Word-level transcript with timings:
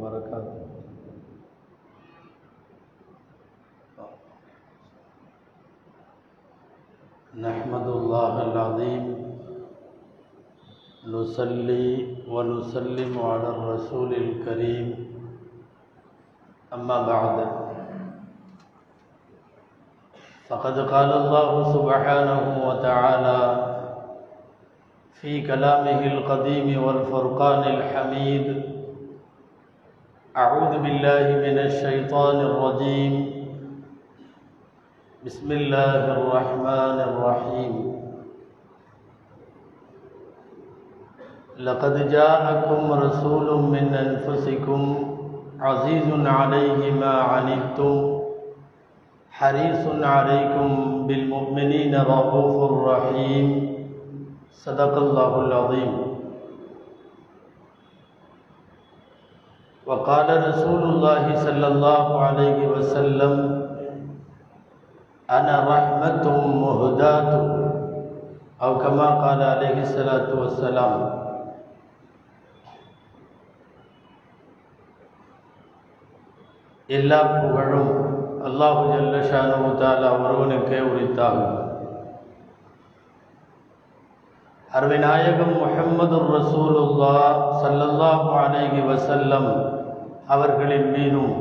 وبركاته. 0.00 0.56
نحمد 7.36 7.86
الله 7.86 8.34
العظيم. 8.42 9.04
نصلي 11.06 11.88
ونسلم 12.28 13.12
على 13.20 13.48
الرسول 13.48 14.10
الكريم. 14.14 14.88
أما 16.72 16.98
بعد. 17.06 17.38
فقد 20.48 20.76
قال 20.90 21.10
الله 21.12 21.50
سبحانه 21.72 22.42
وتعالى 22.68 23.40
في 25.20 25.46
كلامه 25.46 26.00
القديم 26.12 26.68
والفرقان 26.84 27.62
الحميد 27.62 28.69
أعوذ 30.40 30.72
بالله 30.84 31.26
من 31.44 31.56
الشيطان 31.68 32.36
الرجيم. 32.40 33.12
بسم 35.26 35.48
الله 35.52 36.02
الرحمن 36.16 36.96
الرحيم. 37.08 37.74
لقد 41.58 41.94
جاءكم 42.08 42.92
رسول 42.92 43.48
من 43.74 43.84
أنفسكم 44.04 44.82
عزيز 45.60 46.08
عليه 46.26 46.80
ما 47.02 47.14
عنتم 47.32 47.94
حريص 49.30 49.84
عليكم 50.14 50.68
بالمؤمنين 51.06 51.92
رؤوف 52.00 52.56
رحيم. 52.88 53.46
صدق 54.52 54.94
الله 55.04 55.32
العظيم. 55.46 55.92
وقال 59.89 60.27
رسول 60.49 60.83
الله 60.83 61.35
صلى 61.35 61.67
الله 61.67 62.07
عليه 62.21 62.59
وسلم 62.67 63.33
أنا 65.29 65.55
رحمة 65.69 66.25
مهداة 66.57 67.31
أو 68.61 68.71
كما 68.77 69.07
قال 69.21 69.39
عليه 69.43 69.81
الصلاة 69.81 70.29
والسلام 70.33 70.93
எல்லா 76.89 77.19
புகழும் 77.29 77.93
அல்லாஹு 78.47 78.81
ஜல்லஷானு 78.89 79.69
தாலா 79.79 80.09
ஒருவனுக்கே 80.17 80.79
உரித்தாகும் 80.89 81.55
அருவிநாயகம் 84.69 85.55
முஹம்மது 85.61 86.17
ரசூலுல்லா 86.35 87.15
சல்லல்லாஹு 87.61 88.29
அலைஹி 88.41 88.81
வசல்லம் 88.91 89.49
அவர்களின் 90.34 90.90
மீதும் 90.90 91.32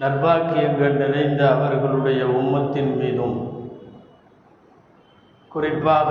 நர்பாக்கியங்கள் 0.00 0.94
நிறைந்த 1.02 1.42
அவர்களுடைய 1.54 2.22
உம்மத்தின் 2.24 2.96
மீதும். 2.96 3.36
குறிப்பாக 5.48 6.10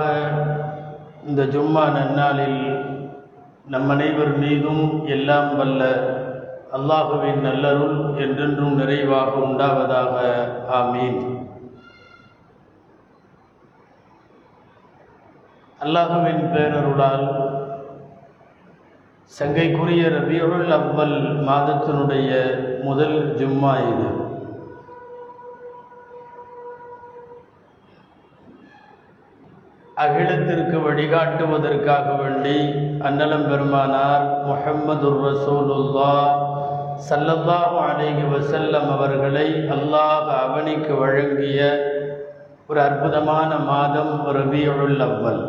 இந்த 1.26 1.42
ஜும்மா 1.42 1.84
நன்னாளில் 1.96 2.62
நம் 3.66 3.88
அனைவர் 3.88 4.34
மீதும் 4.38 5.06
எல்லாம் 5.06 5.56
வல்ல 5.56 5.82
அல்லாஹுவின் 6.76 7.42
நல்லருள் 7.46 7.98
என்றென்றும் 8.16 8.74
நிறைவாக 8.74 9.30
உண்டாவதாக. 9.46 10.16
ஆமீன். 10.78 11.20
அல்லாஹுவின் 15.80 16.44
பேரருளால் 16.54 17.26
சங்கைக்குரிய 19.32 20.02
ரபியுள் 20.14 20.68
அவ்வல் 20.76 21.16
மாதத்தினுடைய 21.46 22.30
முதல் 22.86 23.16
ஜும்மா 23.38 23.72
இது. 23.90 24.10
அகிலத்திற்கு 30.04 30.76
வழிகாட்டுவதற்காக 30.86 32.06
வேண்டி 32.20 32.56
அன்னலம் 33.08 33.46
பெருமானார் 33.50 34.24
முஹம்மது 34.48 35.10
ரசூலுல்லா 35.26 36.14
சல்லல்லாஹு 37.08 37.76
அலைஹி 37.90 38.24
வசல்லம் 38.34 38.88
அவர்களை 38.96 39.48
அல்லாஹ் 39.76 40.30
அவனிக்கு 40.44 40.94
வழங்கிய 41.02 41.60
ஒரு 42.68 42.80
அற்புதமான 42.88 43.50
மாதம் 43.72 44.14
ரபியுள் 44.38 45.00
அவ்வல். 45.08 45.44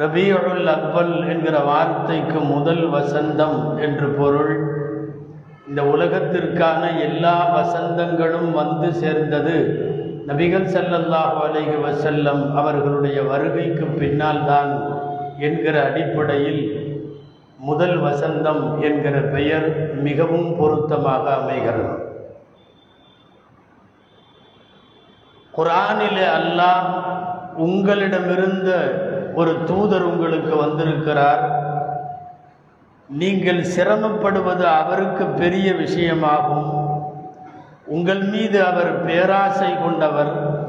ரபியுல் 0.00 0.68
அக்பல் 0.72 1.14
என்கிற 1.32 1.56
வார்த்தைக்கு 1.68 2.38
முதல் 2.54 2.84
வசந்தம் 2.90 3.58
என்று 3.76 4.08
பொருள். 4.18 4.52
இந்த 5.68 5.80
உலகத்திற்கான 5.94 6.82
எல்லா 7.06 7.36
வசந்தங்களும் 7.54 8.50
வந்து 8.50 8.88
சேர்ந்தது 9.02 9.56
நபிகள் 10.28 10.68
செல்லல்லாஹு 10.74 11.38
அலைஹி 11.46 11.76
வசல்லம் 11.86 12.42
அவர்களுடைய 12.60 13.18
வருகைக்கு 13.22 13.86
பின்னால் 14.00 14.44
தான் 14.44 14.72
என்கிற 15.38 15.74
அடிப்படையில் 15.88 16.62
முதல் 17.68 17.98
வசந்தம் 17.98 18.62
என்கிற 18.80 19.16
பெயர் 19.34 19.68
மிகவும் 20.06 20.50
பொருத்தமாக 20.58 21.24
அமைகிறது. 21.34 21.94
குரானிலே 25.54 26.26
அல்லாஹ் 26.38 26.88
உங்களிடமிருந்த 27.66 28.70
ஒரு 29.34 29.64
தூதர் 29.64 30.02
உங்களுக்கு 30.02 30.56
வந்திருக்கிறார். 30.56 31.66
நீங்கள் 33.08 33.64
சிரமப்படுவது 33.76 34.62
அவருக்கு 34.62 35.24
பெரிய 35.24 35.72
விஷயமாகும். 35.72 36.86
உங்கள் 37.86 38.22
மீது 38.22 38.64
அவர் 38.64 39.06
பேராசை 39.06 39.82
கொண்டவர். 39.82 40.66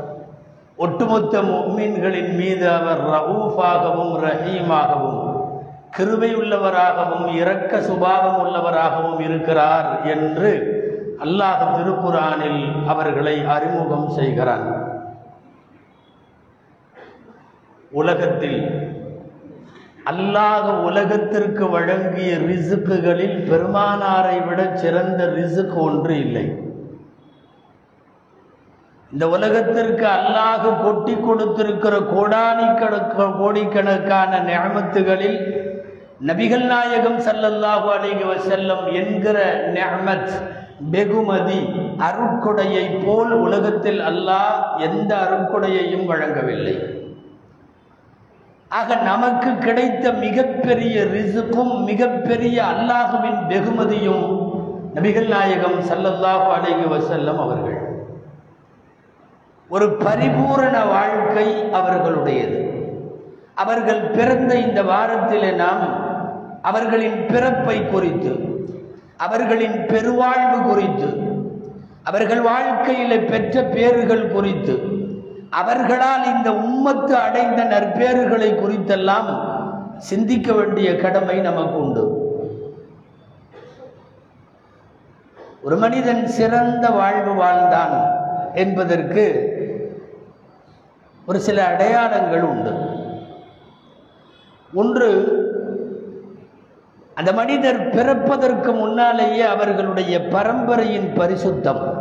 ஒட்டுமொத்த 0.75 1.41
மீன்களின் 1.41 2.35
மீது 2.35 2.69
அவர் 2.69 3.07
ரவுஃபாகவும் 3.07 4.13
ரஹீமாகவும் 4.19 5.27
கிருபை 5.91 6.35
உள்ளவராகவும் 6.35 7.33
இரக்க 7.33 7.81
சுபாவம் 7.81 8.45
உள்ளவராகவும் 8.45 9.19
இருக்கிறார் 9.19 10.05
என்று 10.05 10.77
அல்லாஹ் 11.23 11.75
திருக்குறானில் 11.75 12.87
அவர்களை 12.87 13.45
அறிமுகம் 13.45 14.09
செய்கிறான். 14.09 14.78
உலகத்தில் 17.91 18.59
அல்லாஹ் 20.11 20.67
உலகத்திற்கு 20.88 21.66
வழங்கிய 21.69 22.31
ரிசுக்குகளில் 22.50 23.38
பெருமானாரை 23.50 24.38
விட 24.47 24.59
சிறந்த 24.75 25.22
ரிசுக்கு 25.38 25.77
ஒன்று 25.88 26.16
இல்லை. 26.25 26.45
இந்த 29.11 29.27
உலகத்திற்கு 29.35 30.05
அல்லாஹ் 30.17 30.66
கொட்டி 30.83 31.16
கொடுத்திருக்கிற 31.16 31.95
கோடானி 32.13 32.67
கணக்கு 32.81 33.25
கோடிக்கணக்கான 33.39 34.31
நியமத்துகளில் 34.50 35.39
நபிகள் 36.29 36.66
நாயகம் 36.73 37.19
சல்லல்லாஹு 37.27 37.89
அலிக 37.97 38.21
வசல்லம் 38.33 38.85
என்கிற 39.01 39.38
நியமத் 39.75 40.31
வெகுமதி 40.94 41.59
அருட்கொடையை 42.07 42.85
போல் 43.06 43.31
உலகத்தில் 43.45 44.01
அல்லாஹ் 44.11 44.57
எந்த 44.88 45.11
அருட்கொடையையும் 45.25 46.06
வழங்கவில்லை. 46.06 46.77
ஆக 48.69 48.96
நமக்கு 48.96 49.57
கிடைத்த 49.57 50.12
மிகப்பெரிய 50.12 51.03
ரிசுக்கும் 51.03 51.84
மிகப்பெரிய 51.84 52.63
அல்லாஹுவின் 52.63 53.40
வெகுமதியும் 53.47 54.25
நபிகள் 54.96 55.28
நாயகம் 55.28 55.80
சல்லல்லாஹு 55.80 56.46
அலைஹி 56.57 56.85
வசல்லம் 56.90 57.40
அவர்கள். 57.40 57.78
ஒரு 59.69 59.90
பரிபூரண 59.96 60.85
வாழ்க்கை 60.85 61.63
அவர்களுடையது. 61.72 62.59
அவர்கள் 63.56 64.02
பிறந்த 64.02 64.56
இந்த 64.56 64.84
வாரத்திலே 64.84 65.51
நாம் 65.53 65.84
அவர்களின் 66.62 67.25
பிறப்பை 67.25 67.86
குறித்து 67.86 68.31
அவர்களின் 69.18 69.86
பெருவாழ்வு 69.86 70.62
குறித்து 70.62 71.10
அவர்கள் 72.04 72.42
வாழ்க்கையில் 72.42 73.25
பெற்ற 73.25 73.63
பேறுகள் 73.63 74.27
குறித்து 74.27 74.75
அவர்களால் 75.50 76.36
இந்த 76.36 76.51
உம்மத்து 76.51 77.12
அடைந்த 77.12 77.63
நற்பேறுகளை 77.63 78.50
குறித்தெல்லாம் 78.56 79.57
சிந்திக்க 79.98 80.54
வேண்டிய 80.54 80.96
கடமை 80.96 81.40
நமக்கு 81.40 81.80
உண்டு. 81.80 82.18
ஒரு 85.62 85.75
மனிதன் 85.75 86.28
சிறந்த 86.28 86.90
வாழ்வு 86.90 87.34
வாழ்ந்தான் 87.34 88.12
என்பதற்கு 88.54 89.24
ஒரு 91.25 91.40
சில 91.40 91.66
அடையாளங்கள் 91.66 92.42
உண்டு. 92.42 92.72
ஒன்று 94.74 95.10
அந்த 97.13 97.34
மனிதர் 97.34 97.90
பிறப்பதற்கு 97.90 98.74
முன்னாலேயே 98.74 99.42
அவர்களுடைய 99.42 100.19
பரம்பரையின் 100.19 101.13
பரிசுத்தம். 101.16 101.99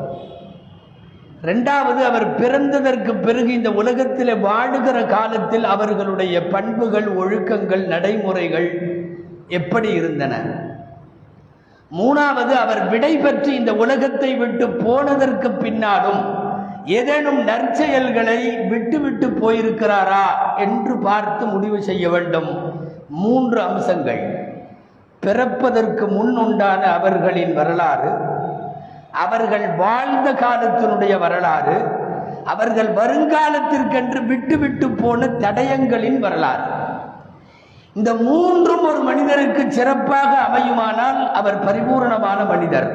ரெண்டாவது 1.42 2.04
அவர் 2.04 2.40
பிறந்ததற்கு 2.40 3.22
பிறகு 3.22 3.52
இந்த 3.52 3.70
உலகத்தில் 3.72 4.34
வாழுகிற 4.34 5.06
காலத்தில் 5.06 5.64
அவர்களுடைய 5.64 6.46
பண்புகள் 6.46 7.06
ஒழுக்கங்கள் 7.16 7.86
நடைமுறைகள் 7.86 8.98
எப்படி 9.48 9.88
இருந்தன? 9.88 10.34
மூணாவது 11.92 12.52
அவர் 12.54 12.88
விடை 12.88 13.16
பெற்று 13.16 13.54
இந்த 13.54 13.74
உலகத்தை 13.74 14.34
விட்டு 14.34 14.68
போனதற்கு 14.68 15.50
பின்னாலும் 15.50 16.46
ஏதேனும் 16.84 17.44
நற்செயல்களை 17.46 18.68
விட்டுவிட்டு 18.68 19.26
போயிருக்கிறாரா 19.26 20.26
என்று 20.56 20.98
பார்த்து 20.98 21.46
முடிவு 21.46 21.82
செய்ய 21.82 22.08
வேண்டும். 22.08 22.50
மூன்று 23.08 23.60
அம்சங்கள். 23.60 24.46
பிறப்பதற்கு 25.20 26.08
முன் 26.08 26.36
உண்டான 26.36 26.92
அவர்களின் 26.92 27.54
வரலாறு. 27.54 28.36
அவர்கள் 29.12 29.68
வாழ்ந்த 29.68 30.32
காலத்தினுடைய 30.32 31.18
வரலாறு 31.18 32.06
அவர்கள் 32.44 32.86
வருங்காலத்திற்கென்று 32.86 34.26
விட்டு 34.26 34.58
விட்டு 34.58 34.90
போன 34.90 35.26
தடயங்களின் 35.26 36.18
வரலாறு. 36.18 36.62
இந்த 37.94 38.14
மூன்றும் 38.14 38.84
ஒரு 38.84 38.98
மனிதருக்கு 38.98 39.72
சிறப்பாக 39.72 40.36
அமையுமானால் 40.38 41.32
அவர் 41.32 41.64
பரிபூரணமான 41.64 42.44
மனிதர். 42.44 42.90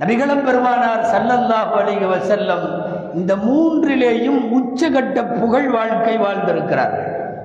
நபிகளம் 0.00 0.44
பெருமானார் 0.44 1.00
சல்லல்லாஹு 1.00 1.72
அலைஹி 1.80 2.06
வசல்லம் 2.14 2.96
இந்த 3.14 3.36
மூன்றிலேயும் 3.36 4.40
உச்சகட்ட 4.58 5.40
புகழ் 5.40 5.70
வாழ்க்கை 5.70 6.18
வாழ்ந்திருக்கிறார்கள். 6.18 7.36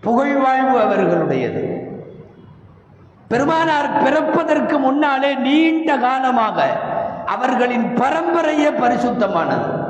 புகழ் 0.00 0.36
வாழ்வு 0.36 0.78
அவர்களுடையது. 0.78 1.83
பெருமானார் 3.28 4.02
பிறப்பதற்கு 4.02 4.78
முன்னாலே 4.78 5.34
நீண்ட 5.34 5.96
காலமாக 5.96 6.62
அவர்களின் 7.26 7.94
பரம்பரையே 7.96 8.70
பரிசுத்தமானது. 8.80 9.82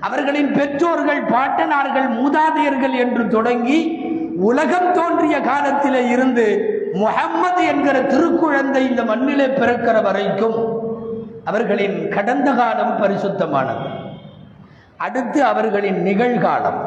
அவர்களின் 0.00 0.52
பெற்றோர்கள் 0.52 1.24
பாட்டனார்கள் 1.24 2.08
மூதாதையர்கள் 2.08 2.94
என்று 2.98 3.28
தொடங்கி 3.28 4.08
உலகம் 4.36 4.92
தோன்றிய 4.92 5.40
காலத்திலே 5.40 6.08
இருந்து 6.08 6.74
முகம்மது 6.92 7.66
என்கிற 7.66 8.02
திருக்குழந்தை 8.02 8.88
இந்த 8.88 9.04
மண்ணிலே 9.04 9.46
பிறக்கிற 9.46 10.02
வரைக்கும் 10.02 10.82
அவர்களின் 11.44 12.08
கடந்த 12.08 12.52
காலம் 12.52 13.02
பரிசுத்தமானது. 13.02 13.88
அடுத்து 14.96 15.44
அவர்களின் 15.44 16.04
நிகழ்காலம். 16.04 16.80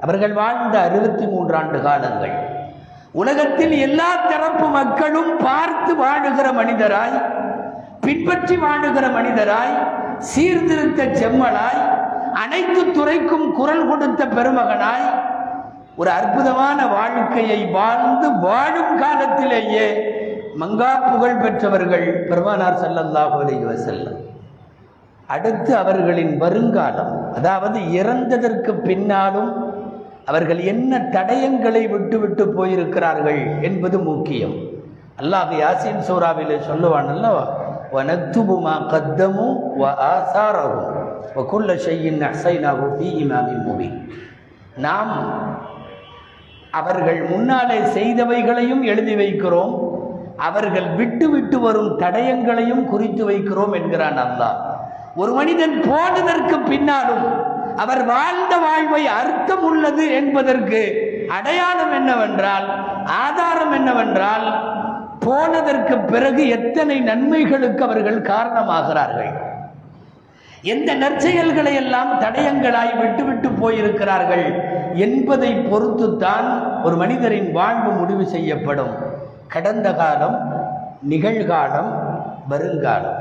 அவர்கள் 0.00 0.32
வாழ்ந்த 0.32 0.78
அறுபத்தி 0.78 1.24
மூன்றாண்டு 1.24 1.82
காலங்கள். 1.82 2.47
உலகத்தில் 3.14 3.74
எல்லா 3.80 4.10
தரப்பு 4.24 4.66
மக்களும் 4.70 5.32
பார்த்து 5.42 5.92
வாழுகிற 5.94 6.48
மனிதராய் 6.52 7.16
பின்பற்றி 8.02 8.56
வாழுகிற 8.56 9.06
மனிதராய் 9.14 9.74
சீர்திருத்த 10.30 11.02
செம்மலாய் 11.14 11.80
அனைத்து 12.42 12.82
துறைக்கும் 12.92 13.48
குரல் 13.52 13.88
கொடுத்த 13.88 14.22
பெருமகனாய் 14.28 15.06
ஒரு 15.96 16.10
அற்புதமான 16.10 16.78
வாழ்க்கையை 16.90 17.60
வாழ்ந்து 17.72 18.28
வாழும் 18.42 18.94
காலத்திலேயே 19.00 19.86
மங்கா 20.56 20.92
புகழ் 21.04 21.40
பெற்றவர்கள் 21.40 22.06
பெருமானார் 22.28 22.78
ஸல்லல்லாஹு 22.78 23.36
அலைஹி 23.42 23.64
வஸல்லம். 23.64 24.18
அடுத்து 25.28 25.72
அவர்களின் 25.76 26.34
வருங்காலம் 26.38 27.14
அதாவது 27.32 27.78
இறந்ததற்கு 27.92 28.72
பின்னாலும் 28.86 29.50
அவர்கள் 30.28 30.60
என்ன 30.72 30.92
தடயங்களை 31.14 31.82
விட்டுவிட்டு 31.90 32.44
போயிருக்கிறார்கள் 32.56 33.40
என்பது 33.60 33.98
முக்கியம். 34.10 34.56
அல்லாஹ் 35.20 35.52
யாசின் 35.62 36.02
சூறாவில் 36.08 36.54
சொல்லுவானல்ல 36.68 37.26
அல்லவா? 37.28 37.44
வனத்துபுமா 37.92 38.74
கத்தமும் 38.92 39.58
வ 39.80 39.84
ஆசாரவும் 40.12 40.88
வக்குள்ள 41.36 41.76
செய்யின் 41.86 42.20
அசைனாவும் 42.30 42.94
பி 42.98 43.08
இமாமின் 43.22 43.64
மூவி 43.66 43.88
நாம் 44.76 45.14
அவர்கள் 46.70 47.20
முன்னாலே 47.30 47.78
செய்தவைகளையும் 47.96 48.82
எழுதி 48.82 49.14
வைக்கிறோம் 49.14 49.74
அவர்கள் 50.48 50.88
விட்டு 50.94 51.26
விட்டு 51.30 51.58
வரும் 51.60 51.90
தடயங்களையும் 52.02 52.84
குறித்து 52.84 53.22
வைக்கிறோம் 53.30 53.72
என்கிறான் 53.72 54.18
அல்லாஹ். 54.26 54.58
ஒரு 55.16 55.32
மனிதன் 55.32 55.76
போனதற்கு 55.88 56.56
பின்னாலும் 56.70 57.24
அவர் 57.78 58.04
வாழ்ந்த 58.04 58.56
வாழ்வை 58.56 59.06
அர்த்தம் 59.06 59.62
உள்ளது 59.62 60.04
என்பதற்கு 60.12 60.80
அடையாளம் 61.28 61.92
என்னவென்றால் 61.92 62.66
ஆதாரம் 63.04 63.72
என்னவென்றால் 63.72 64.46
போனதற்கு 65.20 66.04
பிறகு 66.04 66.48
எத்தனை 66.48 67.00
நன்மைகளுக்கு 67.00 67.84
அவர்கள் 67.84 68.20
காரணமாகிறார்கள். 68.20 69.32
எந்த 70.62 70.94
நற்செயல்களை 70.94 71.74
எல்லாம் 71.74 72.20
தடயங்களாய் 72.20 72.98
விட்டுவிட்டு 72.98 73.48
போயிருக்கிறார்கள் 73.48 74.46
என்பதை 74.94 75.50
பொறுத்துத்தான் 75.54 76.48
ஒரு 76.82 76.96
மனிதரின் 76.96 77.52
வாழ்வு 77.52 77.90
முடிவு 77.90 78.26
செய்யப்படும். 78.26 78.94
கடந்த 79.48 79.94
காலம் 79.94 80.38
நிகழ்காலம் 81.10 81.90
வருங்காலம். 82.48 83.20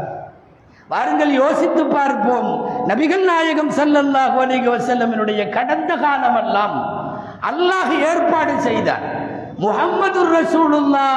வாருங்கள் 0.92 1.32
யோசித்து 1.42 1.84
பார்ப்போம். 1.98 2.50
நபிகள் 2.90 3.26
நாயகம் 3.30 3.72
ஸல்லல்லாஹு 3.80 4.38
அலைஹி 4.44 4.68
வசல்லமினுடைய 4.74 5.42
கடந்த 5.58 5.92
காலமெல்லாம் 6.04 6.76
அல்லாஹ் 7.50 7.92
ஏற்பாடு 8.10 8.54
செய்தார் 8.68 9.06
முகமது 9.64 10.22
ரசூலுல்லா 10.38 11.08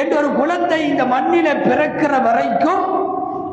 என்ற 0.00 0.12
ஒரு 0.20 0.30
குழந்தை 0.40 0.78
இந்த 0.90 1.04
மண்ணில 1.14 1.48
பிறக்கிற 1.66 2.12
வரைக்கும் 2.26 2.84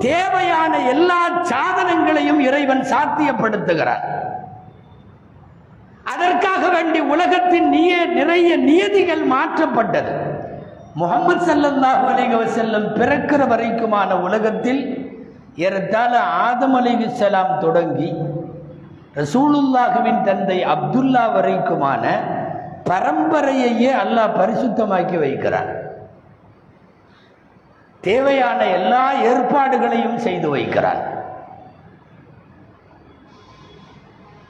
தேவையான 0.07 0.73
எல்லா 0.93 1.21
சாதனங்களையும் 1.51 2.41
இறைவன் 2.47 2.83
சாத்தியப்படுத்துகிறார். 2.91 4.03
அதற்காக 6.13 6.63
வேண்டி 6.75 6.99
உலகத்தின் 7.13 7.67
நிய 7.75 7.93
நிறைய 8.19 8.51
நியதிகள் 8.69 9.23
மாற்றப்பட்டது. 9.33 10.13
முகமது 11.01 11.41
சல்லல்லாஹு 11.49 12.05
அலைஹி 12.11 12.35
வஸல்லம் 12.43 12.87
பிறக்கிற 12.99 13.41
வரைக்குமான 13.51 14.09
உலகத்தில் 14.27 14.81
ஏறத்தாழ 15.55 16.19
ஆதம் 16.19 16.75
அலிவிசலாம் 16.75 17.57
தொடங்கி 17.59 18.15
ரசூலுல்லாஹுவின் 19.15 20.23
தந்தை 20.23 20.65
அப்துல்லா 20.65 21.23
வரைக்குமான 21.35 22.03
பரம்பரையையே 22.89 23.91
அல்லாஹ் 24.03 24.37
பரிசுத்தமாக்கி 24.39 25.19
வைக்கிறான். 25.19 25.69
தேவையான 28.01 28.65
எல்லா 28.65 29.13
ஏற்பாடுகளையும் 29.13 30.17
செய்து 30.17 30.49
வைக்கிறான். 30.49 31.01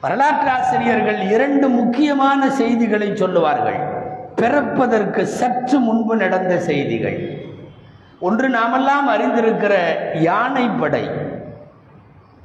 வரலாற்றாசிரியர்கள் 0.00 1.20
இரண்டு 1.30 1.68
முக்கியமான 1.68 2.50
செய்திகளை 2.50 3.16
சொல்லுவார்கள். 3.16 3.78
பிறப்பதற்கு 4.34 5.26
சற்று 5.26 5.78
முன்பு 5.78 6.16
நடந்த 6.16 6.58
செய்திகள். 6.58 7.18
ஒன்று 8.20 8.48
நாமெல்லாம் 8.48 9.08
அறிந்திருக்கிற 9.08 9.74
யானைப்படை. 10.14 11.10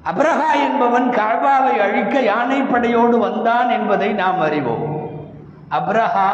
அப்ரஹா 0.06 0.60
என்பவன் 0.64 1.10
காழ்வாவை 1.10 1.80
அழிக்க 1.80 2.20
யானைப்படையோடு 2.22 3.18
வந்தான் 3.18 3.70
என்பதை 3.70 4.14
நாம் 4.14 4.40
அறிவோம். 4.40 5.10
அப்ரஹா 5.72 6.28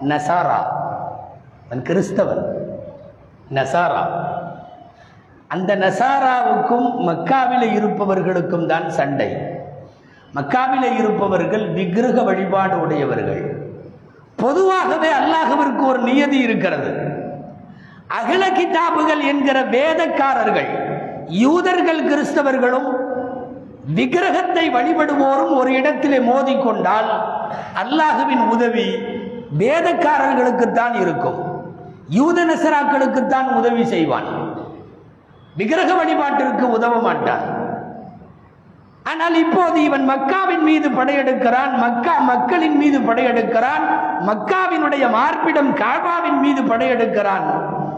நசாரா. 0.00 0.60
அவன் 1.66 1.82
கிறிஸ்தவன். 1.82 2.44
நசாரா. 3.54 4.02
அந்த 5.48 5.76
நசாராவுக்கும் 5.76 6.98
மக்காவிலே 6.98 7.72
இருப்பவர்களுக்கும் 7.72 8.66
தான் 8.66 8.90
சண்டை. 8.90 9.36
மக்காவிலே 10.34 10.96
இருப்பவர்கள் 10.96 11.68
விக்கிரக 11.68 12.22
வழிபாடு 12.22 12.80
உடையவர்கள். 12.80 13.62
பொதுவாகவே 14.36 15.08
அல்லாஹவிற்கு 15.08 15.86
ஒரு 15.86 15.98
நியதி 15.98 16.38
இருக்கிறது. 16.38 17.13
அகில 18.16 18.42
கிதாபுகள் 18.58 19.22
என்கிற 19.32 19.58
வேதக்காரர்கள் 19.76 20.70
யூதர்கள் 21.44 22.02
கிறிஸ்தவர்களும் 22.10 22.88
விக்கிரகத்தை 23.96 24.64
வழிபடுவோரும் 24.76 25.52
ஒரு 25.60 25.70
இடத்திலே 25.78 26.18
மோதிக்கொண்டால் 26.30 27.10
அல்லாஹுவின் 27.82 28.44
உதவி 28.54 28.86
வேதக்காரர்களுக்குத்தான் 29.62 30.94
இருக்கும். 31.02 31.40
யூத 32.18 32.38
நசராக்களுக்குத்தான் 32.50 33.48
உதவி 33.58 33.84
செய்வான். 33.92 34.30
விக்கிரக 35.58 35.90
வழிபாட்டிற்கு 35.98 36.64
உதவ 36.76 36.94
மாட்டான். 37.06 37.44
ஆனால் 39.10 39.36
இப்போது 39.44 39.78
இவன் 39.88 40.04
மக்காவின் 40.10 40.64
மீது 40.68 40.88
படையெடுக்கிறான் 40.98 41.72
மக்கா 41.84 42.14
மக்களின் 42.32 42.76
மீது 42.82 42.98
படையெடுக்கிறான் 43.08 43.84
மக்காவினுடைய 44.28 45.04
மார்பிடம் 45.16 45.72
காபாவின் 45.82 46.38
மீது 46.44 46.62
படையெடுக்கிறான். 46.70 47.46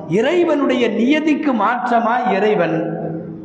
இறைவனுடைய 0.09 0.89
நியதிக்கு 0.89 1.53
மாற்றமாய் 1.53 2.37
இறைவன் 2.37 3.05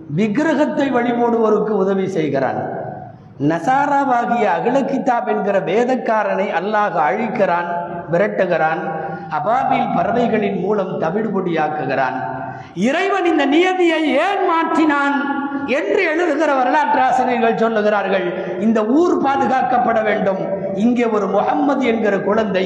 விக்கிரகத்தை 0.09 0.91
வழிபடுவோருக்கு 0.91 1.69
உதவி 1.69 2.07
செய்கிறான். 2.07 2.59
நசாராவாகிய 3.39 4.43
அகில 4.51 4.79
என்கிற 5.25 5.59
வேதக்காரனை 5.59 6.47
அல்லாஹ் 6.51 6.97
அழிக்கிறான் 6.97 7.69
விரட்டுகிறான் 8.11 8.81
அபாபில் 9.29 9.87
பறவைகளின் 9.95 10.61
மூலம் 10.61 10.99
தவிடுபொடியாக்குகிறான் 10.99 12.17
இறைவன் 12.75 13.25
இந்த 13.25 13.45
நியதியை 13.45 14.01
ஏன் 14.07 14.49
மாற்றினான் 14.49 15.15
என்று 15.65 16.03
எழுதுகிற 16.03 16.55
வரலாற்று 16.55 17.01
ஆசிரியர்கள் 17.01 17.57
சொல்லுகிறார்கள் 17.57 18.33
இந்த 18.59 18.85
ஊர் 18.85 19.23
பாதுகாக்கப்பட 19.25 20.01
வேண்டும் 20.01 20.60
இங்கே 20.83 21.05
ஒரு 21.15 21.27
முகம்மது 21.35 21.83
என்கிற 21.91 22.15
குழந்தை 22.27 22.63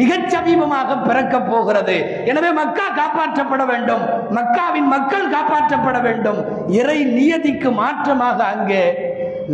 மிகச் 0.00 0.28
சமீபமாக 0.34 0.96
பிறக்கப் 1.06 1.48
போகிறது. 1.50 1.96
எனவே 2.30 2.50
மக்கா 2.60 2.86
காப்பாற்றப்பட 3.00 3.62
வேண்டும். 3.72 4.04
மக்காவின் 4.38 4.88
மக்கள் 4.94 5.32
காப்பாற்றப்பட 5.34 5.98
வேண்டும். 6.06 6.40
இறை 6.80 6.98
நியதிக்கு 7.16 7.70
மாற்றமாக 7.82 8.38
அங்கே 8.54 8.82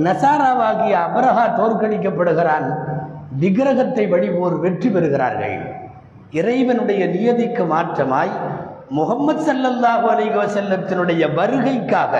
நசாராவாகிய 0.06 0.94
அபரஹா 1.06 1.46
தோற்கடிக்கப்படுகிறான். 1.60 2.68
விக்கிரகத்தை 3.42 4.04
வழிபோர் 4.14 4.56
வெற்றி 4.64 4.88
பெறுகிறார்கள். 4.88 5.56
இறைவனுடைய 6.40 7.02
நியதிக்கு 7.06 7.64
மாற்றமாய் 7.74 8.32
முகமது 8.96 9.42
சல்லல்லாஹு 9.48 10.06
அலைஹி 10.14 11.28
வருகைக்காக 11.38 12.14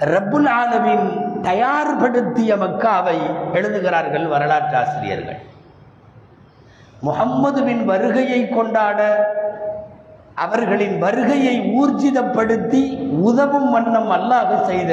ரப்புல் 0.00 0.48
ஆலமின் 0.60 1.06
தயார்படுத்திய 1.42 2.56
மக்காவை 2.56 3.18
எழுதுகிறார்கள் 3.52 4.26
வரலாற்று 4.26 4.76
ஆசிரியர்கள் 4.76 5.40
முகம்மதுவின் 7.02 7.84
வருகையை 7.84 8.48
கொண்டாட 8.48 9.00
அவர்களின் 10.34 10.98
வருகையை 10.98 11.72
ஊர்ஜிதப்படுத்தி 11.80 12.82
உதவும் 13.20 13.70
வண்ணம் 13.70 14.10
அல்லாஹ் 14.10 14.64
செய்த 14.64 14.92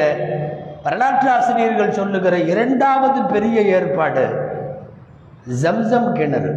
வரலாற்று 0.83 1.31
ஆசிரியர்கள் 1.31 1.91
சொல்லுகிற 1.91 2.37
இரண்டாவது 2.37 3.23
பெரிய 3.23 3.61
ஏற்பாடு 3.61 4.25
ஜம்சம் 5.61 6.13
கிணறு. 6.13 6.53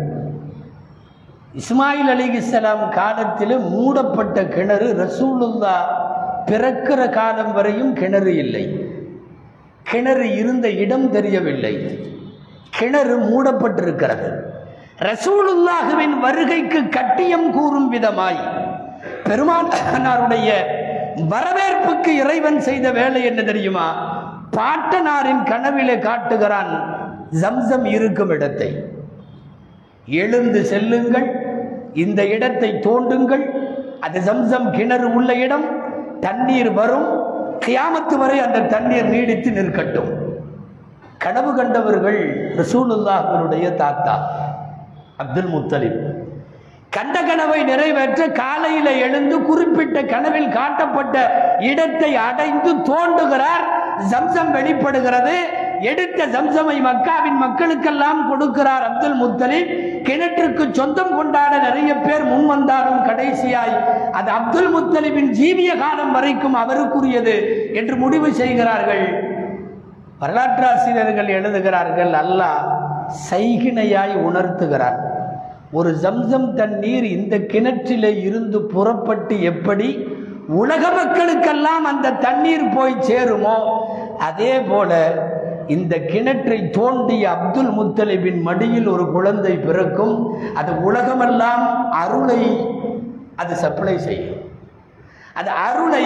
இஸ்மாயில் 1.54 2.10
அலிகிஸ்லாம் 2.14 2.90
காலத்தில் 2.90 3.58
மூடப்பட்ட 3.58 4.44
கிணறு 4.44 4.88
ரசூலுல்லா 5.04 5.76
பிறக்கிற 6.48 7.00
காலம் 7.10 7.52
வரையும் 7.52 7.92
கிணறு 7.92 8.36
இல்லை. 8.36 8.64
கிணறு 9.82 10.26
இருந்த 10.40 10.66
இடம் 10.84 11.10
தெரியவில்லை. 11.10 11.74
கிணறு 12.78 13.16
மூடப்பட்டிருக்கிறது. 13.28 14.28
ரசூலுல்லாஹுவின் 15.08 16.16
வருகைக்கு 16.24 16.80
கட்டியம் 16.88 17.48
கூறும் 17.56 17.88
விதமாய் 17.92 18.40
பெருமானாருடைய 19.28 20.48
வரவேற்புக்கு 21.32 22.10
இறைவன் 22.22 22.60
செய்த 22.60 22.86
வேலை 22.90 23.24
என்ன 23.24 23.42
தெரியுமா? 23.42 23.86
பாட்டனாரின் 24.56 25.42
கனவிலே 25.50 25.96
காட்டுகிறான் 25.98 26.72
ஜம்சம் 27.42 27.86
இருக்கும் 27.96 28.32
இடத்தை. 28.36 28.70
எழுந்து 30.06 30.60
செல்லுங்கள் 30.64 31.28
இந்த 32.04 32.20
இடத்தை 32.34 32.70
தோண்டுங்கள் 32.86 33.44
அது 34.00 34.20
ஜம்சம் 34.20 34.68
கிணறு 34.70 35.08
உள்ள 35.14 35.30
இடம் 35.44 35.66
தண்ணீர் 36.20 36.72
வரும். 36.72 37.08
கியாமத்து 37.66 38.16
வரை 38.16 38.38
அந்த 38.40 38.58
தண்ணீர் 38.60 39.08
நீடித்து 39.08 39.50
நிற்கட்டும். 39.50 40.10
கனவு 41.18 41.54
கண்டவர்கள் 41.54 42.20
ரசூலுல்லாஹனுடைய 42.56 43.74
தாத்தா 43.74 44.14
அப்துல் 45.16 45.52
முத்தலிப். 45.52 46.00
கண்ட 46.90 47.22
கனவை 47.22 47.64
நிறைவேற்ற 47.64 48.28
காலையில் 48.28 49.00
எழுந்து 49.00 49.42
குறிப்பிட்ட 49.42 50.02
கனவில் 50.02 50.48
காட்டப்பட்ட 50.48 51.16
இடத்தை 51.58 52.16
அடைந்து 52.16 52.74
தோண்டுகிறார். 52.74 53.64
ஜம்சம் 54.10 54.52
வெளிப்படுகிறது. 54.52 55.36
எடுத்த 55.80 56.26
சம்சமை 56.26 56.76
மக்காவின் 56.86 57.38
மக்களுக்கெல்லாம் 57.44 58.20
கொடுக்கிறார் 58.30 58.84
அப்துல் 58.88 59.18
முத்தலிப் 59.22 59.70
கிணற்றுக்கு 60.08 60.64
சொந்தம் 60.70 61.14
கொண்டாட 61.16 61.58
நிறைய 61.58 61.96
பேர் 61.96 62.24
முன் 62.24 62.46
வந்தாலும் 62.46 63.00
கடைசியாய் 63.08 63.74
அது 64.12 64.30
அப்துல் 64.30 64.70
முத்தலிபின் 64.76 65.30
ஜீவிய 65.40 65.78
காலம் 65.78 66.12
வரைக்கும் 66.12 66.54
அவருக்குரியது 66.54 67.36
என்று 67.72 67.96
முடிவு 67.96 68.32
செய்கிறார்கள். 68.32 69.06
வரலாற்றாசிரியர்கள் 70.18 71.28
எழுதுகிறார்கள் 71.28 72.12
அல்லாஹ் 72.22 72.62
சைகிணையாய் 73.30 74.14
உணர்த்துகிறார். 74.28 74.98
ஒரு 75.72 75.90
ஜம்சம் 75.94 76.54
தண்ணீர் 76.54 77.04
இந்த 77.04 77.36
கிணற்றிலே 77.36 78.22
இருந்து 78.28 78.62
புறப்பட்டு 78.64 79.42
எப்படி 79.42 79.88
உலக 80.48 80.82
மக்களுக்கெல்லாம் 80.90 81.84
அந்த 81.92 82.10
தண்ணீர் 82.10 82.66
போய் 82.74 83.02
சேருமோ? 83.08 83.56
அதே 84.18 84.60
போல 84.60 84.90
இந்த 85.68 85.96
கிணற்றை 85.98 86.70
தோண்டிய 86.70 87.22
அப்துல் 87.30 87.70
முத்தலிபின் 87.78 88.40
மடியில் 88.42 88.88
ஒரு 88.88 89.12
குழந்தை 89.12 89.54
பிறக்கும். 89.58 90.16
அது 90.54 90.72
உலகமெல்லாம் 90.82 91.90
அருளை 91.90 92.40
அது 93.36 93.56
சப்ளை 93.56 93.98
செய்யும். 93.98 94.42
அது 95.34 95.50
அருளை 95.50 96.04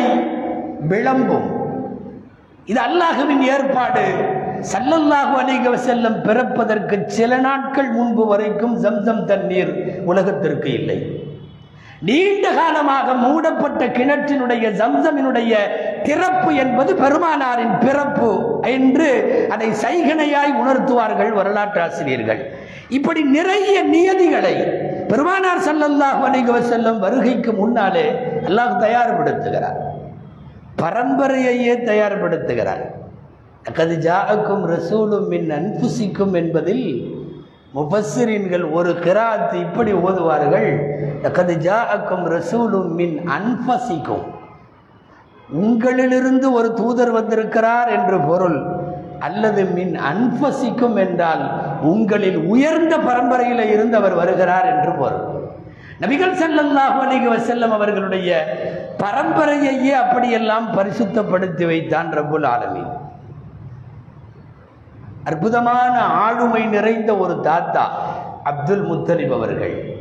விளம்பும். 0.93 1.49
இது 2.65 2.81
அல்லாஹுவின் 2.81 3.43
ஏற்பாடு. 3.55 4.05
சல்லல்லாஹு 4.73 5.35
அலைஹி 5.43 5.75
செல்லம் 5.75 6.19
பிறப்பதற்கு 6.23 7.03
சில 7.07 7.37
நாட்கள் 7.37 7.91
முன்பு 7.91 8.27
வரைக்கும் 8.27 8.75
ஜம்சம் 8.75 9.25
தண்ணீர் 9.25 10.03
உலகத்திற்கு 10.05 10.73
இல்லை. 10.73 10.99
நீண்ட 12.09 12.45
காலமாக 12.59 13.15
மூடப்பட்ட 13.15 13.83
கிணற்றினுடைய 13.97 14.67
ஜம்சமினுடைய 14.81 15.53
திறப்பு 16.07 16.51
என்பது 16.63 16.93
பெருமானாரின் 17.03 17.75
பிறப்பு 17.85 18.31
என்று 18.77 19.09
அதை 19.55 19.69
சைகனையாய் 19.83 20.55
உணர்த்துவார்கள் 20.63 21.33
வரலாற்று 21.39 21.81
ஆசிரியர்கள். 21.87 22.41
இப்படி 22.99 23.23
நிறைய 23.37 23.75
நியதிகளை 23.95 24.55
பெருமானார் 25.11 25.63
சல்லல்லாஹு 25.67 26.21
அலைஹி 26.29 26.63
செல்லும் 26.73 27.03
வருகைக்கு 27.05 27.53
முன்னாலே 27.53 28.07
அல்லாஹ் 28.49 28.81
தயார்படுத்துகிறார். 28.85 29.79
பரம்பரையையே 30.83 31.75
தயார்படுத்துகிறார். 31.91 32.85
கது 33.79 33.97
ஜாஅக்கும் 34.07 34.63
ரசூலும் 34.75 35.27
மின் 35.33 35.51
அன்புசிக்கும் 35.59 36.35
என்பதில் 36.41 36.87
முபஸ்ஸிரீன்கள் 37.75 38.73
ஒரு 38.73 38.93
கிராத் 38.93 39.53
இப்படி 39.55 39.93
ஓதுவார்கள். 39.93 40.71
அக்கது 41.23 41.55
ஜாஅக்கும் 41.55 42.25
ரசூலும் 42.37 42.91
மின் 42.95 43.17
அன்பசிக்கும் 43.29 44.25
உங்களிலிருந்து 45.55 46.53
ஒரு 46.53 46.75
தூதர் 46.75 47.11
வந்திருக்கிறார் 47.11 47.89
என்று 47.89 48.19
பொருள். 48.21 48.59
அல்லது 49.19 49.65
மின் 49.65 49.95
அன்பசிக்கும் 50.11 50.97
என்றால் 50.97 51.43
உங்களில் 51.83 52.37
உயர்ந்த 52.37 52.99
பரம்பரையில் 52.99 53.71
இருந்து 53.71 53.97
அவர் 53.97 54.15
வருகிறார் 54.15 54.77
என்று 54.77 54.93
பொருள். 54.93 55.27
நபிகள் 56.01 56.39
செல்லல்லாஹு 56.43 56.99
அலிக 57.05 57.25
வஸல்லம் 57.37 57.73
அவர்களுடைய 57.79 58.31
பரம்பரையையே 58.99 59.93
அப்படியெல்லாம் 59.93 60.67
பரிசுத்தப்படுத்தி 60.77 61.67
வைத்தான் 61.67 62.09
ரபுல் 62.13 62.47
ஆலமி 62.47 62.85
அற்புதமான 65.25 65.99
ஆளுமை 65.99 66.67
நிறைந்த 66.67 67.17
ஒரு 67.17 67.41
தாத்தா 67.41 67.99
அப்துல் 68.45 68.87
முத்தலிப் 68.87 69.33
அவர்கள். 69.33 69.97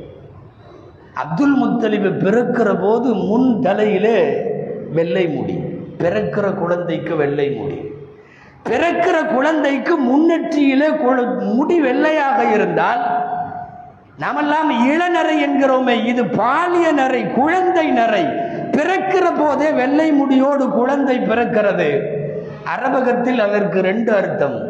அப்துல் 1.13 1.63
முத்தலிப் 1.63 2.19
பிறக்கிற 2.19 2.81
போது 2.81 3.13
முன் 3.13 3.61
தலையிலே 3.61 4.43
வெள்ளை 4.93 5.27
முடி 5.27 5.53
பிறக்கிற 5.97 6.53
குழந்தைக்கு 6.53 7.15
வெள்ளை 7.15 7.49
முடி. 7.49 7.81
பிறக்கிற 8.69 9.33
குழந்தைக்கு 9.33 9.97
முன்னெற்றியிலே 9.99 10.89
கொழு- 10.89 11.53
முடி 11.53 11.81
வெள்ளையாக 11.81 12.43
இருந்தால் 12.43 13.27
நாமெல்லாம் 14.17 14.71
இளநரை 14.71 15.41
என்கிறோமே 15.41 16.05
இது 16.05 16.25
பாலிய 16.25 16.91
நரை 16.91 17.31
குழந்தை 17.31 17.88
நரை. 17.88 18.23
பிறக்கிற 18.71 19.39
போதே 19.39 19.71
வெள்ளை 19.71 20.11
முடியோடு 20.11 20.69
குழந்தை 20.69 21.19
பிறக்கிறது. 21.19 22.01
அரபகத்தில் 22.63 23.39
அதற்கு 23.39 23.81
ரெண்டு 23.81 24.15
அர்த்தம். 24.15 24.68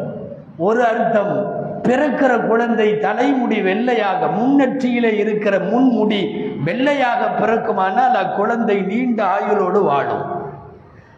ஒரு 0.60 0.80
அர்த்தம். 0.84 1.34
பிறக்கிற 1.82 2.32
குழந்தை 2.46 2.98
தலைமுடி 2.98 3.58
வெள்ளையாக 3.62 4.26
முன்னெற்றியிலே 4.38 5.12
இருக்கிற 5.22 5.58
முன்முடி 5.58 6.20
வெள்ளையாக 6.64 7.20
பிறக்குமானால் 7.40 8.18
அக்குழந்தை 8.22 8.76
நீண்ட 8.86 9.24
ஆயுளோடு 9.36 9.80
வாழும். 9.82 10.24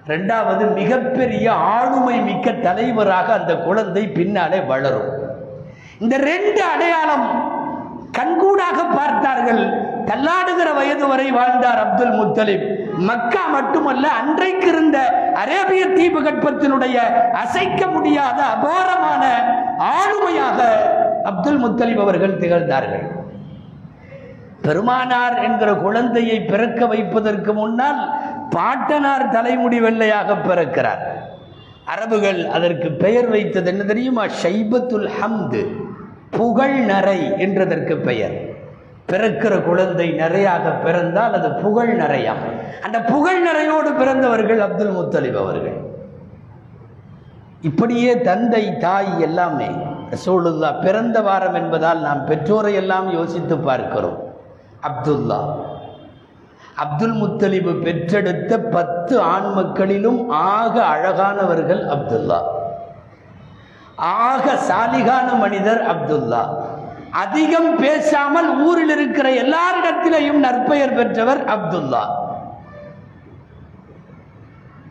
ரெண்டாவது 0.06 0.75
மிகப்பெரிய 0.75 1.52
ஆளுமை 1.52 2.20
மிக்க 2.20 2.52
தலைவராக 2.52 3.32
அந்த 3.32 3.56
குழந்தை 3.56 4.04
பின்னாலே 4.18 4.61
வளரும். 4.61 5.11
இந்த 6.00 6.16
ரெண்டு 6.16 6.62
அடையாளம் 6.75 7.26
கண்கூடாக 8.12 8.85
பார்த்தார்கள். 8.85 9.62
தள்ளாடுகிற 10.04 10.75
வயது 10.75 11.07
வரை 11.07 11.31
வாழ்ந்தார் 11.31 11.81
அப்துல் 11.85 12.14
முத்தலிப். 12.21 12.64
மக்கா 12.99 13.47
மட்டுமல்ல 13.47 14.09
அன்றைக்கு 14.09 14.69
இருந்த 14.69 14.99
அரேபிய 15.35 15.87
தீபகற்பத்தினுடைய 15.87 16.97
அசைக்க 17.33 17.87
முடியாத 17.87 18.42
அபாரமான 18.45 19.25
ஆளுமையாக 19.78 20.61
அப்துல் 21.25 21.64
முத்தலிப் 21.64 22.00
அவர்கள் 22.00 22.38
திகழ்ந்தார்கள். 22.38 23.21
பெருமானார் 24.62 25.42
என்கிற 25.42 25.75
குழந்தையை 25.75 26.40
பிறக்க 26.40 26.87
வைப்பதற்கு 26.87 27.54
முன்னால் 27.54 28.00
பாட்டனார் 28.50 29.28
தலைமுடி 29.28 29.81
வெள்ளையாக 29.81 30.35
பிறக்கிறார். 30.35 31.02
அரபுகள் 31.85 32.49
அதற்கு 32.49 32.90
பெயர் 32.92 33.28
வைத்தது 33.28 33.71
என்ன 33.71 33.85
தெரியுமா? 33.85 34.25
ஷைபத்துல் 34.42 35.09
ஹம்து. 35.21 35.81
புகழ் 36.36 36.78
நரை 36.84 37.20
என்றதற்கு 37.44 37.94
பெயர். 37.96 38.36
பிறக்கிற 39.08 39.62
குழந்தை 39.62 40.10
நிறையாக 40.10 40.82
பிறந்தால் 40.84 41.32
அது 41.32 41.52
புகழ் 41.52 42.00
நரையாம் 42.00 42.44
அந்த 42.82 43.00
புகழ் 43.00 43.42
நரையோடு 43.48 43.90
பிறந்தவர்கள் 43.98 44.60
அப்துல் 44.60 44.94
முத்தலிப் 44.96 45.36
அவர்கள். 45.36 45.78
இப்படியே 47.60 48.20
தந்தை 48.20 48.78
தாய் 48.78 49.20
எல்லாமே 49.20 49.68
ரசூலுல்லா 50.10 50.80
பிறந்த 50.80 51.20
வாரம் 51.20 51.54
என்பதால் 51.54 52.00
நாம் 52.00 52.24
பெற்றோரை 52.24 52.74
எல்லாம் 52.74 53.12
யோசித்து 53.12 53.58
பார்க்கிறோம். 53.58 54.18
அப்துல்லா. 54.88 55.40
அப்துல் 56.76 57.14
முத்தலிபு 57.22 57.72
பெற்றெடுத்த 57.82 58.58
பத்து 58.58 59.20
ஆண் 59.20 59.52
மக்களிலும் 59.52 60.30
ஆக 60.30 60.84
அழகானவர்கள் 60.84 61.82
அப்துல்லா. 61.86 62.40
ஆக 64.02 64.54
சாலிகான 64.68 65.38
மனிதர் 65.38 65.82
அப்துல்லா. 65.87 66.42
அதிகம் 67.11 67.76
பேசாமல் 67.76 68.62
ஊரில் 68.62 68.88
இருக்கிற 68.88 69.30
எல்லாரிடத்திலையும் 69.30 70.38
நற்பெயர் 70.38 70.94
பெற்றவர் 70.94 71.44
அப்துல்லா. 71.44 72.02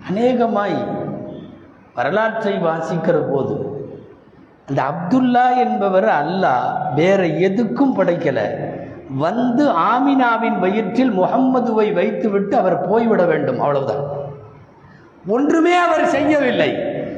அநேகமாய் 0.08 0.86
வரலாற்றை 1.96 2.54
வாசிக்கிற 2.54 3.18
போது 3.32 3.56
அந்த 4.68 4.82
அப்துல்லா 4.82 5.58
என்பவர் 5.58 6.08
அல்லாஹ் 6.08 6.94
வேற 6.96 7.24
எதுக்கும் 7.24 7.96
படைக்கல. 7.98 8.40
வந்து 9.18 9.70
ஆமினாவின் 9.70 10.60
வயிற்றில் 10.60 11.12
முகம்மதுவை 11.12 11.94
வைத்துவிட்டு 11.94 12.58
அவர் 12.58 12.88
போய்விட 12.88 13.24
வேண்டும் 13.26 13.60
அவ்வளவுதான். 13.60 14.04
ஒன்றுமே 15.28 15.76
அவர் 15.76 16.06
செய்யவில்லை. 16.06 16.72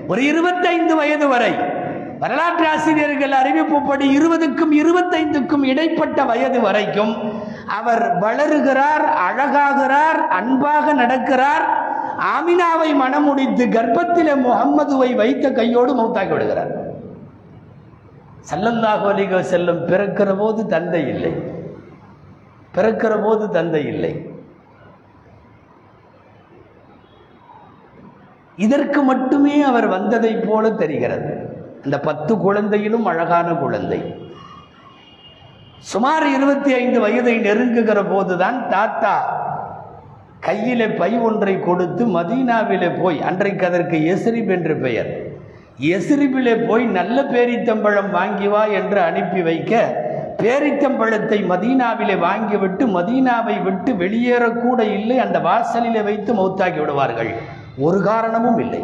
ஒரு 0.08 0.26
இருபத்தைந்து 0.26 0.96
வயது 0.96 1.28
வரை 1.28 1.54
வரலாற்று 2.24 2.66
ஆசிரியர்கள் 2.68 3.34
அறிவிப்புப்படி 3.40 4.06
இருபதுக்கும் 4.18 4.74
இருபத்தைந்துக்கும் 4.82 5.64
இடைப்பட்ட 5.72 6.20
வயது 6.30 6.60
வரைக்கும் 6.62 7.14
அவர் 7.80 8.04
வளருகிறார் 8.20 9.06
அழகாகிறார் 9.28 10.20
அன்பாக 10.38 10.94
நடக்கிறார். 11.02 11.66
ஆமினாவை 12.36 12.90
மனமுடித்து 13.02 13.66
கர்ப்பத்திலே 13.76 14.34
முகம்மதுவை 14.48 15.10
வைத்த 15.22 15.52
கையோடு 15.52 15.92
மௌத்தாக்கி 16.00 16.34
விடுகிறார். 16.36 16.72
சல்லல்லாஹு 18.52 19.06
அலைஹி 19.12 19.42
செல்லும் 19.54 19.82
பிறக்கிற 19.88 20.30
போது 20.38 20.62
தந்தை 20.68 21.04
இல்லை. 21.08 21.34
பிறக்கிற 22.76 23.14
போது 23.24 23.46
தந்தை 23.50 23.84
இல்லை. 23.94 24.14
இதற்கு 28.56 29.02
மட்டுமே 29.12 29.56
அவர் 29.72 29.88
வந்ததைப் 29.88 30.46
போல 30.48 30.72
தெரிகிறது. 30.84 31.33
அந்த 31.84 32.00
பத்து 32.00 32.36
குழந்தையிலும் 32.36 33.06
அழகான 33.12 33.54
குழந்தை. 33.54 34.00
சுமார் 35.80 36.26
இருபத்தி 36.28 36.74
ஐந்து 36.74 37.00
வயதை 37.00 37.40
நெருங்குகிற 37.40 38.10
போதுதான் 38.10 38.70
தாத்தா 38.70 39.16
கையிலே 40.40 40.88
பை 40.88 41.18
ஒன்றை 41.18 41.60
கொடுத்து 41.60 42.06
மதீனாவிலே 42.06 43.02
போய் 43.02 43.22
அன்றைக்கு 43.22 43.66
அதற்கு 43.66 43.98
எஸ்ரிப் 44.14 44.50
என்று 44.50 44.76
பெயர். 44.76 45.10
எஸ்ரிபிலே 45.80 46.68
போய் 46.68 46.86
நல்ல 46.86 47.22
பேரித்தம்பழம் 47.22 48.12
வாங்கி 48.12 48.48
வா 48.48 48.66
என்று 48.66 49.00
அனுப்பி 49.00 49.42
வைக்க 49.42 50.02
பேரித்தம்பழத்தை 50.42 51.40
மதீனாவிலே 51.52 52.16
வாங்கிவிட்டு 52.28 52.84
மதீனாவை 52.98 53.64
விட்டு 53.64 53.94
வெளியேறக்கூட 53.94 54.80
இல்லை 54.80 55.20
அந்த 55.20 55.40
வாசலிலே 55.40 56.02
வைத்து 56.04 56.34
மௌத்தாக்கி 56.34 56.80
விடுவார்கள். 56.80 57.32
ஒரு 57.78 58.02
காரணமும் 58.02 58.58
இல்லை. 58.58 58.82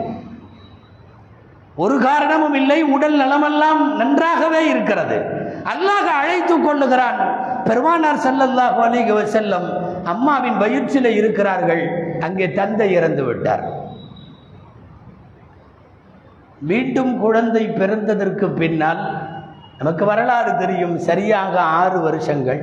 ஒரு 1.84 1.96
காரணமும் 2.08 2.56
இல்லை 2.60 2.78
உடல் 2.96 3.18
நலமெல்லாம் 3.22 3.82
நன்றாகவே 4.00 4.62
இருக்கிறது. 4.72 5.18
அல்லாஹ் 5.72 6.10
அழைத்து 6.22 6.56
கொள்ளுகிறான் 6.66 7.20
பெருமானார் 7.68 8.24
ஸல்லல்லாஹு 8.26 8.80
அலிக 8.86 9.20
செல்லம் 9.36 9.68
அம்மாவின் 10.14 10.58
வயிற்றில் 10.64 11.12
இருக்கிறார்கள் 11.20 11.84
அங்கே 12.28 12.48
தந்தை 12.60 12.88
இறந்து 12.98 13.24
விட்டார். 13.28 13.64
மீண்டும் 16.70 17.14
குழந்தை 17.24 17.64
பிறந்ததற்கு 17.80 18.48
பின்னால் 18.62 19.04
நமக்கு 19.80 20.04
வரலாறு 20.12 20.52
தெரியும் 20.62 20.96
சரியாக 21.10 21.54
ஆறு 21.82 22.00
வருஷங்கள். 22.08 22.62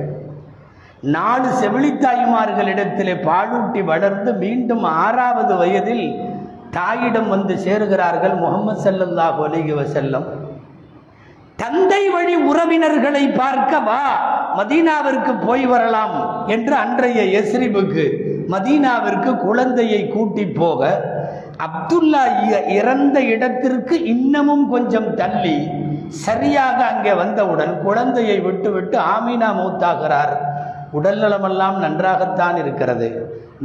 நாலு 1.15 1.47
செவிலித்தாய்மார்களிடத்திலே 1.61 3.15
பாலூட்டி 3.27 3.81
வளர்ந்து 3.91 4.31
மீண்டும் 4.43 4.85
ஆறாவது 5.05 5.53
வயதில் 5.61 6.05
தாயிடம் 6.77 7.29
வந்து 7.35 7.53
சேருகிறார்கள் 7.65 8.35
முகமது 8.43 8.81
ஸல்லல்லாஹு 8.85 9.41
அலிகுவ 9.47 9.83
செல்லம் 9.95 10.27
தந்தை 11.61 12.03
வழி 12.15 12.35
உறவினர்களை 12.49 13.23
பார்க்க 13.41 13.79
வா 13.87 14.03
மதீனாவிற்கு 14.57 15.33
போய் 15.45 15.65
வரலாம் 15.71 16.15
என்று 16.55 16.73
அன்றைய 16.83 17.21
எஸ்ரிபுக்கு 17.39 18.05
மதீனாவிற்கு 18.53 19.31
குழந்தையை 19.45 20.01
கூட்டி 20.15 20.45
போக 20.59 20.81
அப்துல்லா 21.65 22.23
இறந்த 22.79 23.17
இடத்திற்கு 23.33 23.95
இன்னமும் 24.13 24.65
கொஞ்சம் 24.73 25.09
தள்ளி 25.21 25.57
சரியாக 26.25 26.79
அங்கே 26.91 27.13
வந்தவுடன் 27.21 27.73
குழந்தையை 27.85 28.37
விட்டுவிட்டு 28.45 28.97
ஆமீனா 29.15 29.49
மூத்தாகிறார். 29.59 30.33
உடல்நலமெல்லாம் 30.97 31.77
நன்றாகத்தான் 31.85 32.57
இருக்கிறது. 32.63 33.07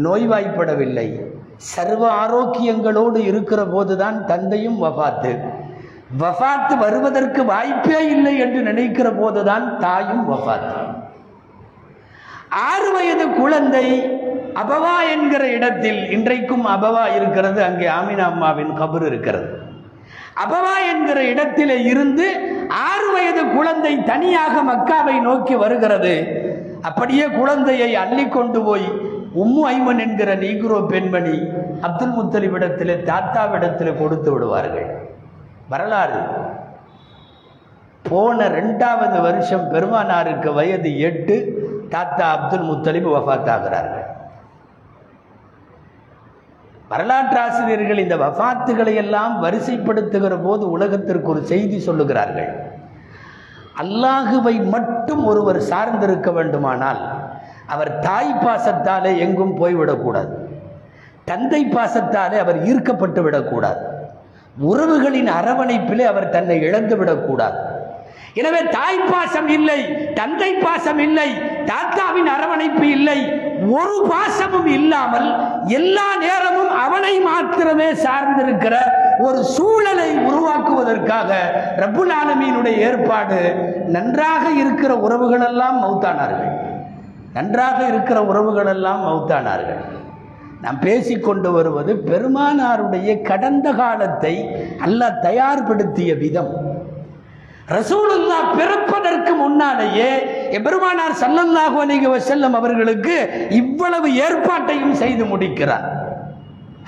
நோய்வாய்ப்படவில்லை. 0.07 1.09
சர்வ 1.70 2.05
ஆரோக்கியங்களோடு 2.22 3.18
இருக்கிற 3.31 3.61
போதுதான் 3.64 4.16
தந்தையும் 4.25 4.79
வஃபாத்து 4.85 5.33
வஃபாத்து 6.20 6.75
வருவதற்கு 6.79 7.42
வாய்ப்பே 7.44 8.01
இல்லை 8.09 8.35
என்று 8.38 8.61
நினைக்கிற 8.62 9.09
போதுதான் 9.12 9.66
தாயும் 9.79 10.25
வஃபாத்து 10.31 10.81
ஆறு 12.70 12.88
வயது 12.92 13.27
குழந்தை 13.33 13.87
அபவா 14.62 14.96
என்கிற 15.12 15.42
இடத்தில் 15.48 16.01
இன்றைக்கும் 16.11 16.66
அபவா 16.66 17.05
இருக்கிறது 17.16 17.61
அங்கே 17.64 17.87
ஆமினா 17.88 18.25
அம்மாவின் 18.25 18.72
கபர் 18.81 19.07
இருக்கிறது. 19.07 19.48
அபவா 20.44 20.75
என்கிற 20.92 21.18
இடத்திலே 21.25 21.77
இருந்து 21.83 22.27
ஆறு 22.88 23.09
வயது 23.12 23.42
குழந்தை 23.57 23.94
தனியாக 24.11 24.55
மக்காவை 24.62 25.16
நோக்கி 25.20 25.55
வருகிறது. 25.55 26.14
அப்படியே 26.83 27.27
குழந்தையை 27.38 27.90
அள்ளி 27.94 28.27
கொண்டு 28.29 28.61
போய் 28.62 28.87
உம்மு 29.34 29.62
ஐமன் 29.68 29.98
என்கிற 29.98 30.34
நீக்ரோ 30.34 30.86
பெண்மணி 30.86 31.36
அப்துல் 31.80 32.16
முத்தலிவிடத்திலே 32.18 33.02
தாத்தாவிடத்தில் 33.02 33.98
கொடுத்து 33.98 34.32
விடுவார்கள். 34.32 34.90
வரலாறு. 35.68 36.20
போன 38.02 38.48
ரெண்டாவது 38.48 39.20
வருஷம் 39.22 39.68
பெருமானாருக்கு 39.68 40.52
வயது 40.52 40.98
எட்டு 40.98 41.36
தாத்தா 41.88 42.26
அப்துல் 42.36 42.68
முத்தலிப் 42.70 43.12
வஃபாத்தாகிறார்கள் 43.14 44.08
வரலாற்று 46.88 47.38
ஆசிரியர்கள் 47.40 47.98
இந்த 47.98 48.16
வஃத்துகளை 48.16 48.94
எல்லாம் 48.94 49.44
வரிசைப்படுத்துகிற 49.44 50.42
போது 50.42 50.70
உலகத்திற்கு 50.70 51.28
ஒரு 51.28 51.42
செய்தி 51.42 51.78
சொல்லுகிறார்கள். 51.86 52.50
அல்லாஹுவை 53.82 54.64
மட்டும் 54.64 55.24
ஒருவர் 55.24 55.58
சார்ந்திருக்க 55.58 56.32
வேண்டுமானால் 56.32 57.12
அவர் 57.74 57.90
தாய் 58.06 58.32
பாசத்தாலே 58.44 59.12
எங்கும் 59.24 59.54
போய்விடக்கூடாது 59.61 60.32
தந்தை 61.30 61.61
பாசத்தாலே 61.74 62.37
அவர் 62.44 62.58
ஈர்க்கப்பட்டு 62.70 63.20
விடக்கூடாது. 63.26 63.82
உறவுகளின் 64.70 65.30
அரவணைப்பிலே 65.37 66.04
அவர் 66.12 66.32
தன்னை 66.35 66.56
இழந்து 66.68 66.94
விடக்கூடாது. 67.00 67.58
எனவே 68.40 68.61
தாய் 68.76 69.00
பாசம் 69.12 69.48
இல்லை 69.56 69.78
தந்தை 70.18 70.50
பாசம் 70.64 71.00
இல்லை 71.06 71.28
தாத்தாவின் 71.70 72.30
அரவணைப்பு 72.35 72.85
இல்லை 72.96 73.18
ஒரு 73.78 73.96
பாசமும் 74.12 74.68
இல்லாமல் 74.78 75.28
எல்லா 75.78 76.06
நேரமும் 76.24 76.72
அவனை 76.85 77.14
மாத்திரமே 77.28 77.88
சார்ந்திருக்கிற 78.04 78.74
ஒரு 79.26 79.40
சூழலை 79.56 80.11
உருவாக்குவதற்காக 80.28 81.30
ரபுல் 81.82 82.14
ஆலமீனுடைய 82.20 82.76
ஏற்பாடு 82.88 83.40
நன்றாக 83.96 84.44
இருக்கிற 84.62 84.92
உறவுகளெல்லாம் 85.06 85.78
மௌத்தானார்கள். 85.85 86.52
நன்றாக 87.36 87.78
இருக்கிற 87.86 88.18
உறவுகளெல்லாம் 88.30 89.02
மௌத்தானார்கள் 89.08 89.82
நாம் 90.64 90.80
பேசி 90.80 91.14
கொண்டு 91.18 91.52
வருவது 91.52 91.92
பெருமானாருடைய 92.10 93.22
கடந்த 93.30 93.72
காலத்தை 93.80 94.34
அல்ல 94.86 95.08
தயார்படுத்திய 95.22 96.10
விதம். 96.18 96.52
ரசூலுல்லா 97.76 98.38
பிறப்பதற்கு 98.58 99.32
முன்னாலேயே 99.34 100.10
எபெருமானார் 100.58 101.16
ஸல்லல்லாஹு 101.22 101.76
அலைஹி 101.84 102.18
செல்லும் 102.28 102.56
அவர்களுக்கு 102.60 103.16
இவ்வளவு 103.60 104.08
ஏற்பாட்டையும் 104.26 104.94
செய்து 105.02 105.24
முடிக்கிறார். 105.24 105.86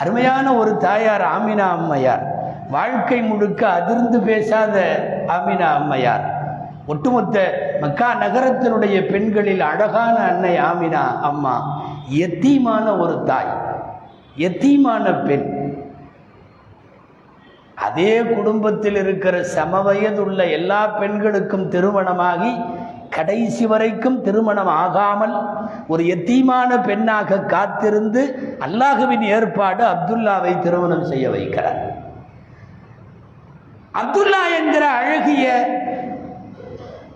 அருமையான 0.02 0.46
ஒரு 0.61 0.72
தாயார் 0.87 1.24
ஆமினா 1.35 1.66
அம்மையார். 1.78 2.24
வாழ்க்கை 2.76 3.20
முழுக்க 3.22 3.62
அதிர்ந்து 3.78 4.20
பேசாத 4.20 4.76
ஆமினா 5.37 5.68
அம்மையார். 5.80 6.24
ஒட்டுமொத்த 6.92 7.37
மக்கா 7.83 8.09
நகரத்தினுடைய 8.23 8.97
பெண்களில் 9.12 9.62
அழகான 9.70 10.16
அன்னை 10.31 10.55
ஆமினா 10.70 11.05
அம்மா 11.31 11.55
எத்தீமான 12.25 12.87
ஒரு 13.03 13.14
தாய் 13.31 13.53
எத்தீமான 14.49 15.05
பெண். 15.27 15.47
அதே 17.87 18.12
குடும்பத்தில் 18.35 18.99
இருக்கிற 19.03 19.37
சமவயதுள்ள 19.57 20.40
எல்லா 20.59 20.81
பெண்களுக்கும் 21.01 21.66
திருமணமாகி 21.75 22.53
கடைசி 23.16 23.64
வரைக்கும் 23.73 24.20
திருமணம் 24.27 24.70
ஆகாமல் 24.83 25.35
ஒரு 25.92 26.03
எத்தீமான 26.14 26.70
பெண்ணாக 26.88 27.40
காத்திருந்து 27.55 28.23
அல்லாஹுவின் 28.66 29.25
ஏற்பாடு 29.35 29.83
அப்துல்லாவை 29.92 30.53
திருமணம் 30.64 31.09
செய்ய 31.11 31.27
வைக்கிறார். 31.35 31.81
அப்துல்லா 34.01 34.42
என்கிற 34.59 34.85
அழகிய 35.01 35.47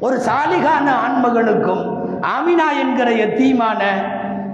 ஒரு 0.01 0.17
சாலிகான 0.17 0.87
ஆண்மகனுக்கும் 1.05 1.85
ஆமினா 2.35 2.67
என்கிற 2.83 3.09
எத்தீமான 3.27 3.81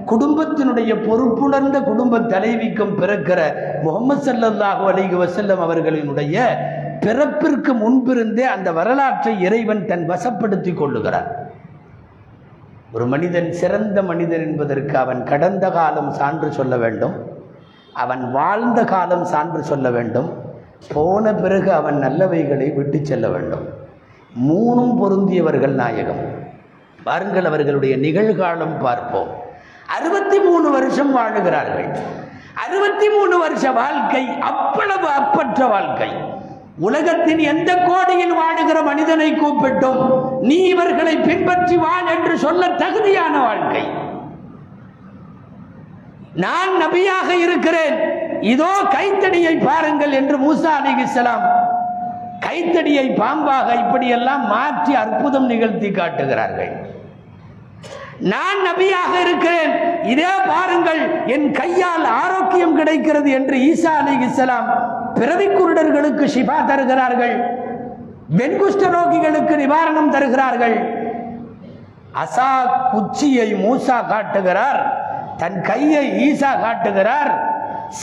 குடும்பத்தினுடைய 0.07 0.93
பொறுப்புணர்ந்த 1.07 1.77
குடும்ப 1.83 2.19
தலைவிக்கும் 2.19 2.95
பிறக்கிற 3.01 3.41
முகமது 3.83 4.23
சல்லாஹூ 4.27 4.85
அலிகு 4.93 5.17
வசல்லம் 5.23 5.63
அவர்களினுடைய 5.67 6.47
பிறப்பிற்கு 7.05 7.73
முன்பிருந்தே 7.83 8.45
அந்த 8.55 8.69
வரலாற்றை 8.73 9.33
இறைவன் 9.41 9.85
தன் 9.87 10.05
வசப்படுத்திக் 10.11 10.81
கொள்ளுகிறார் 10.81 11.31
ஒரு 12.93 13.07
மனிதன் 13.07 13.53
சிறந்த 13.53 13.99
மனிதன் 14.03 14.41
என்பதற்கு 14.41 14.99
அவன் 14.99 15.23
கடந்த 15.23 15.71
காலம் 15.71 16.11
சான்று 16.11 16.53
சொல்ல 16.53 16.75
வேண்டும். 16.77 17.15
அவன் 17.93 18.23
வாழ்ந்த 18.33 18.81
காலம் 18.85 19.25
சான்று 19.25 19.63
சொல்ல 19.63 19.91
வேண்டும். 19.91 20.29
போன 20.95 21.35
பிறகு 21.35 21.73
அவன் 21.73 21.99
நல்லவைகளை 21.99 22.69
விட்டு 22.75 22.99
செல்ல 23.05 23.29
வேண்டும். 23.29 23.65
மூணும் 24.43 24.95
பொருந்தியவர்கள் 25.01 25.75
நாயகம். 25.75 26.23
பாருங்கள் 27.05 27.45
அவர்களுடைய 27.45 27.97
நிகழ்காலம் 27.97 28.81
பார்ப்போம். 28.81 29.29
அறுபத்தி 29.87 30.41
மூணு 30.41 30.71
வருஷம் 30.71 31.17
வாழுகிறார்கள். 31.17 31.99
அறுபத்தி 32.67 33.09
மூணு 33.11 33.39
வருஷ 33.39 33.71
வாழ்க்கை 33.71 34.29
அவ்வளவு 34.41 35.09
அப்பற்ற 35.09 35.69
வாழ்க்கை. 35.69 36.11
உலகத்தின் 36.79 37.39
எந்த 37.39 37.77
கோடியில் 37.77 38.33
வாழுகிற 38.33 38.85
மனிதனை 38.85 39.33
கூப்பிட்டும் 39.33 40.01
நீ 40.41 40.57
இவர்களை 40.57 41.17
பின்பற்றி 41.17 41.77
வாழ் 41.77 42.09
என்று 42.17 42.39
சொல்ல 42.39 42.69
தகுதியான 42.69 43.41
வாழ்க்கை. 43.43 43.85
நான் 46.35 46.73
நபியாக 46.83 47.29
இருக்கிறேன். 47.43 47.97
இதோ 48.41 48.73
கைத்தடியை 48.91 49.57
பாருங்கள் 49.57 50.13
என்று 50.13 50.39
மூசா 50.39 50.73
அலிகிஸ்லாம் 50.81 51.64
கைத்தடியை 52.47 53.07
பாம்பாக 53.21 53.69
இப்படியெல்லாம் 53.83 54.45
மாற்றி 54.55 54.93
அற்புதம் 55.03 55.47
நிகழ்த்தி 55.53 55.91
காட்டுகிறார்கள். 55.91 56.73
நான் 58.33 58.59
நபியாக 58.67 59.13
இருக்கிறேன். 59.25 59.73
இதே 60.13 60.35
பாருங்கள் 60.51 61.01
என் 61.35 61.49
கையால் 61.61 62.05
ஆரோக்கியம் 62.23 62.77
கிடைக்கிறது 62.81 63.31
என்று 63.39 63.57
ஈசா 63.71 63.93
அலி 64.01 64.15
இஸ்லாம் 64.27 64.69
பிறவி 65.19 65.47
குருடர்களுக்கு 65.47 66.27
ஷிஃபா 66.35 66.59
தருகிறார்கள். 66.71 67.35
வெண்குஷ்ட 68.39 68.85
ரோகிகளுக்கு 68.97 69.55
நிவாரணம் 69.63 70.13
தருகிறார்கள். 70.15 70.77
அசா 72.23 72.51
குச்சியை 72.93 73.49
மூசா 73.65 73.99
காட்டுகிறார். 74.13 74.81
தன் 75.41 75.59
கையை 75.71 76.05
ஈசா 76.27 76.53
காட்டுகிறார். 76.65 77.33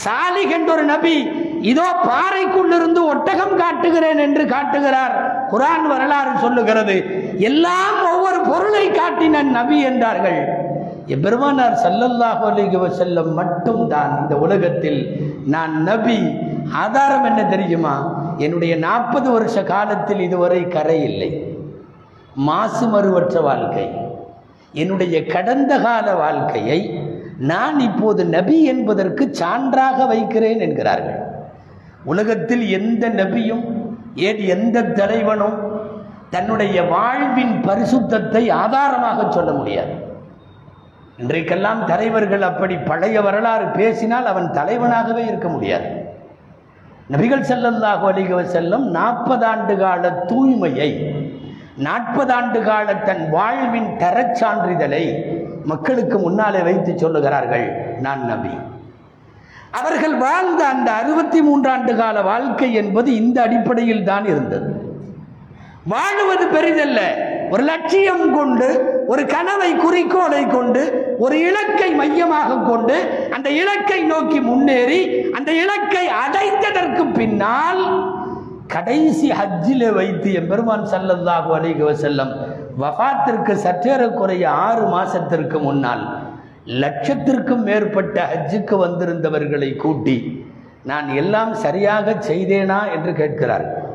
சாலிக் 0.02 0.54
என்றொரு 0.56 0.84
நபி 0.90 1.16
இதோ 1.62 1.94
பாறைக்குள்ளிருந்து 2.02 3.04
ஒட்டகம் 3.04 3.56
காட்டுகிறேன் 3.56 4.18
என்று 4.18 4.46
காட்டுகிறார். 4.46 5.44
குரான் 5.50 5.86
வரலாறு 5.88 6.38
சொல்லுகிறது. 6.38 7.26
எல்லாம் 7.38 8.14
ஒவ்வொரு 8.14 8.40
பொருளை 8.40 8.90
காட்டின 8.90 9.42
நபி 9.42 9.80
என்றார்கள். 9.80 10.60
எபெருமானார் 11.06 11.76
ஸல்லல்லாஹு 11.84 12.42
அலைஹி 12.50 12.78
மட்டும் 12.78 13.34
மட்டும்தான் 13.34 14.18
இந்த 14.20 14.36
உலகத்தில். 14.36 15.20
நான் 15.46 15.82
நபி. 15.82 16.36
ஆதாரம் 16.72 17.24
என்ன 17.24 17.44
தெரியுமா? 17.44 18.24
என்னுடைய 18.38 18.76
நாற்பது 18.76 19.30
வருஷ 19.30 19.62
காலத்தில் 19.62 20.20
இதுவரை 20.20 20.68
கரை 20.68 21.02
இல்லை. 21.02 21.56
மாசு 22.34 22.86
மறுவற்ற 22.86 23.40
வாழ்க்கை. 23.40 23.90
என்னுடைய 24.72 25.26
கடந்த 25.26 25.78
கால 25.78 26.14
வாழ்க்கையை 26.14 27.00
நான் 27.38 27.80
இப்போது 27.80 28.24
நபி 28.24 28.64
என்பதற்கு 28.64 29.34
சான்றாக 29.40 30.06
வைக்கிறேன் 30.06 30.60
என்கிறார்கள். 30.60 31.21
உலகத்தில் 32.04 32.64
எந்த 32.78 33.08
நபியும் 33.08 33.64
ஏன் 34.28 34.40
எந்த 34.54 34.82
தலைவனும் 34.82 35.58
தன்னுடைய 36.30 36.76
வாழ்வின் 36.82 37.54
பரிசுத்தத்தை 37.66 38.42
ஆதாரமாக 38.50 39.26
சொல்ல 39.30 39.50
முடியாது. 39.52 39.94
இன்றைக்கெல்லாம் 41.22 41.80
தலைவர்கள் 41.84 42.42
அப்படி 42.42 42.76
பழைய 42.90 43.16
வரலாறு 43.20 43.66
பேசினால் 43.78 44.24
அவன் 44.24 44.48
தலைவனாகவே 44.50 45.24
இருக்க 45.26 45.48
முடியாது. 45.48 45.88
நபிகள் 47.12 47.48
செல்லல்லாஹு 47.50 48.04
அலைஹி 48.12 48.44
செல்லும் 48.56 48.86
நாற்பது 48.90 49.46
ஆண்டு 49.46 49.76
கால 49.76 50.10
தூய்மையை 50.30 50.90
நாற்பது 51.86 52.32
ஆண்டு 52.32 52.60
கால 52.62 52.94
தன் 53.08 53.24
வாழ்வின் 53.30 53.90
தரச் 53.96 54.36
சான்றிதழை 54.40 55.04
மக்களுக்கு 55.64 56.18
முன்னாலே 56.18 56.60
வைத்து 56.68 56.92
சொல்லுகிறார்கள் 56.92 57.66
நான் 58.00 58.22
நபி. 58.24 58.54
அவர்கள் 59.72 60.14
வாழ்ந்த 60.16 60.62
அந்த 60.66 60.88
அறுபத்தி 60.92 61.40
மூன்றாண்டு 61.40 61.92
கால 61.96 62.16
வாழ்க்கை 62.22 62.68
என்பது 62.72 63.10
இந்த 63.14 63.38
அடிப்படையில் 63.42 64.04
தான் 64.04 64.24
இருந்தது. 64.24 64.68
வாழுவது 65.92 66.44
பெரிதல்ல. 66.56 67.00
ஒரு 67.50 67.62
லட்சியம் 67.62 68.26
கொண்டு 68.34 68.68
ஒரு 69.08 69.22
கனவை 69.26 69.70
குறிக்கோளை 69.74 70.42
கொண்டு 70.46 70.82
ஒரு 71.18 71.36
இலக்கை 71.38 71.88
மையமாக 71.94 72.60
கொண்டு 72.60 72.96
அந்த 73.30 73.48
இலக்கை 73.50 74.00
நோக்கி 74.04 74.38
முன்னேறி 74.40 75.00
அந்த 75.32 75.50
இலக்கை 75.54 76.04
அடைந்ததற்கு 76.24 77.04
பின்னால் 77.12 77.82
கடைசி 78.66 79.28
ஹஜ்ஜிலே 79.30 79.90
வைத்து 79.90 80.28
எம்பெருமான் 80.32 80.86
ஸல்லல்லாஹு 80.92 81.50
அலைஹி 81.54 81.82
வஸல்லம் 81.82 82.32
வஃபாத்திற்கு 82.78 83.54
சற்றேறக்குறைய 83.66 84.44
ஆறு 84.62 84.84
மாசத்திற்கு 84.86 85.58
முன்னால் 85.60 86.04
லட்சத்திற்கும் 86.66 87.62
மேற்பட்ட 87.62 88.28
ஹஜ்ஜுக்கு 88.34 88.76
வந்திருந்தவர்களை 88.86 89.76
கூட்டி 89.76 90.46
நான் 90.84 91.08
எல்லாம் 91.08 91.54
சரியாக 91.54 92.10
செய்தேனா? 92.10 92.92
என்று 92.92 93.12
கேட்கிறார். 93.12 93.90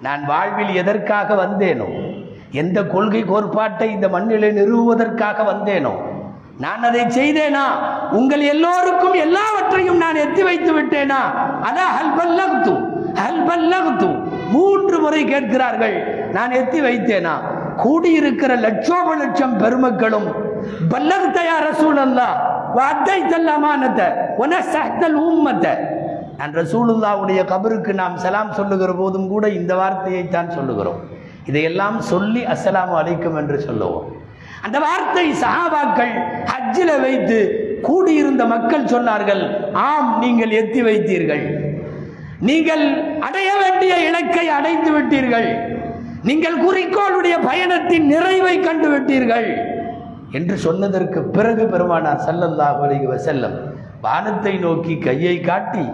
நான் 0.00 0.24
வாழ்வில் 0.24 0.74
எதற்காக 0.74 1.34
வந்தேனோ 1.34 1.86
எந்த 2.50 2.84
கொள்கை 2.84 3.24
கோட்பாட்டை 3.24 3.90
இந்த 3.90 4.08
மண்ணிலே 4.08 4.50
நிறுவுவதற்காக 4.50 5.42
வந்தேனோ 5.42 5.92
நான் 6.58 6.82
அதை 6.82 7.00
செய்தேனா? 7.00 7.64
உங்கள் 8.10 8.40
எல்லோருக்கும் 8.40 9.12
எல்லாவற்றையும் 9.12 9.96
நான் 9.96 10.14
எத்தி 10.14 10.42
வைத்து 10.42 10.82
விட்டேனா? 10.82 11.20
அதான் 11.62 11.94
ஹல்பல்லகுத்து 11.98 12.74
ஹல்பல்லகுத்து 13.14 14.22
மூன்று 14.50 15.00
முறை 15.00 15.24
கேட்கிறார்கள் 15.24 16.28
நான் 16.32 16.50
எத்தி 16.50 16.80
வைத்தேனா? 16.80 17.34
கூடியிருக்கிற 17.76 18.56
லட்சோப 18.56 19.14
லட்சம் 19.14 19.56
பெருமக்களும் 19.56 20.52
பல்லகுத்தையா 20.92 21.56
ரசூலல்லா 21.66 22.28
வாத்தை 22.74 23.18
தல்லமானத்தை 23.24 24.06
உன 24.36 24.60
சஹ்தல் 24.72 25.18
உம்மத்தை 25.22 25.74
நான் 26.38 26.54
ரசூலுல்லாவுடைய 26.54 27.40
கபருக்கு 27.44 27.92
நாம் 27.94 28.16
சலாம் 28.16 28.54
சொல்லுகிற 28.54 28.92
போதும் 28.94 29.28
கூட 29.28 29.44
இந்த 29.52 29.72
வார்த்தையை 29.74 30.24
தான் 30.28 30.50
சொல்லுகிறோம் 30.50 31.00
இதையெல்லாம் 31.44 31.98
சொல்லி 32.04 32.42
அஸ்லாம் 32.46 32.94
அலைக்கும் 32.94 33.36
என்று 33.36 33.58
சொல்லுவோம் 33.60 34.08
அந்த 34.64 34.78
வார்த்தை 34.78 35.26
சஹாபாக்கள் 35.42 36.12
ஹஜ்ஜில் 36.50 36.94
வைத்து 37.00 37.38
கூடியிருந்த 37.82 38.42
மக்கள் 38.46 38.90
சொன்னார்கள் 38.92 39.42
ஆம் 39.84 40.10
நீங்கள் 40.20 40.52
எத்தி 40.52 40.80
வைத்தீர்கள் 40.82 41.44
நீங்கள் 42.40 42.84
அடைய 43.20 43.50
வேண்டிய 43.62 43.94
இலக்கை 44.08 44.46
அடைந்து 44.50 44.90
விட்டீர்கள் 44.90 45.48
நீங்கள் 46.22 46.56
குறிக்கோளுடைய 46.58 47.36
பயணத்தின் 47.46 48.06
நிறைவை 48.06 48.56
கண்டு 48.58 48.88
விட்டீர்கள் 48.88 49.48
என்று 50.30 50.56
சொன்னதற்கு 50.58 51.22
பிறகு 51.22 51.64
பெருமானார் 51.66 52.24
சல்லல்லாஹ் 52.28 52.80
அலைஹி 52.86 53.18
செல்லம் 53.28 53.56
வானத்தை 54.00 54.54
நோக்கி 54.58 54.98
கையை 54.98 55.40
காட்டி 55.40 55.84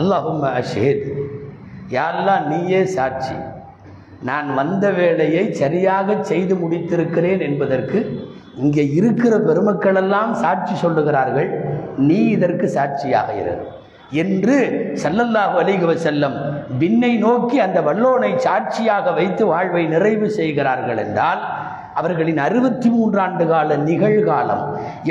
அல்லாஹும் 0.00 0.44
அஷேத் 0.60 1.06
யாரெல்லாம் 1.96 2.44
நீயே 2.48 2.84
சாட்சி. 2.96 3.34
நான் 4.22 4.54
வந்த 4.54 4.84
வேலையை 4.90 5.52
சரியாக 5.52 6.16
செய்து 6.22 6.54
முடித்திருக்கிறேன் 6.54 7.40
என்பதற்கு 7.40 7.98
இங்கே 8.56 8.84
இருக்கிற 8.98 9.34
பெருமக்களெல்லாம் 9.48 10.32
சாட்சி 10.42 10.74
சொல்லுகிறார்கள். 10.84 11.50
நீ 12.08 12.18
இதற்கு 12.36 12.68
சாட்சியாக 12.68 13.28
இரு. 13.42 13.54
என்று 14.22 14.56
ஸல்லல்லாஹு 15.02 15.54
அலைஹி 15.62 15.96
செல்லம் 16.08 16.36
விண்ணை 16.80 17.12
நோக்கி 17.26 17.58
அந்த 17.66 17.80
வல்லோனை 17.88 18.32
சாட்சியாக 18.46 19.12
வைத்து 19.12 19.46
வாழ்வை 19.46 19.86
நிறைவு 19.86 20.30
செய்கிறார்கள் 20.30 20.96
என்றால் 20.96 21.42
அவர்களின் 21.94 22.40
அறுபத்தி 22.46 22.88
மூன்றாண்டு 22.90 23.44
கால 23.48 23.76
நிகழ்காலம் 23.88 24.64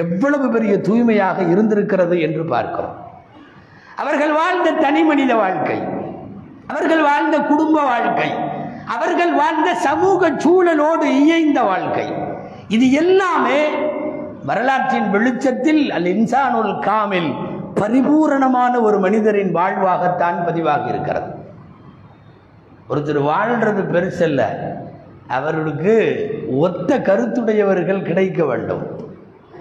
எவ்வளவு 0.04 0.48
பெரிய 0.50 0.74
தூய்மையாக 0.88 1.44
இருந்திருக்கிறது 1.44 2.15
என்று 2.22 2.44
பார்க்கிறோம். 2.46 2.96
அவர்கள் 3.96 4.34
வாழ்ந்த 4.34 4.72
தனி 4.72 5.04
மனித 5.04 5.36
வாழ்க்கை 5.36 5.78
அவர்கள் 6.67 7.04
வாழ்ந்த 7.04 7.38
குடும்ப 7.52 7.78
வாழ்க்கை 7.84 8.30
அவர்கள் 8.96 9.34
வாழ்ந்த 9.34 9.70
சமூக 9.88 10.30
சூழலோடு 10.44 11.08
இயைந்த 11.22 11.60
வாழ்க்கை. 11.63 12.06
இது 12.67 12.86
எல்லாமே 12.91 13.62
வரலாற்றின் 14.46 15.10
வெளிச்சத்தில் 15.10 15.84
அல் 15.91 16.10
இன்சானுல் 16.13 16.74
காமில் 16.80 17.32
பரிபூரணமான 17.74 18.74
ஒரு 18.82 18.98
மனிதரின் 19.00 19.52
வாழ்வாகத்தான் 19.56 20.39
பதிவாகி 20.46 20.88
இருக்கிறது. 20.94 21.30
ஒருத்தர் 22.89 23.20
வாழ்றது 23.32 23.84
பெருசல்ல 23.94 24.41
அவர்களுக்கு 25.28 25.96
ஒத்த 26.59 26.99
கருத்துடையவர்கள் 26.99 28.01
கிடைக்க 28.01 28.45
வேண்டும். 28.45 28.83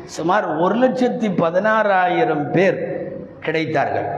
சுமார் 0.04 0.56
ஒரு 0.56 0.74
லட்சத்தி 0.74 1.28
பதினாறாயிரம் 1.42 2.50
பேர் 2.50 2.78
கிடைத்தார்கள். 3.46 4.08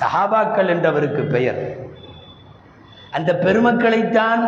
சஹாபாக்கள் 0.00 0.70
என்றவருக்கு 0.74 1.28
பெயர். 1.28 1.90
அந்த 3.10 3.38
பெருமக்களைத்தான் 3.42 4.44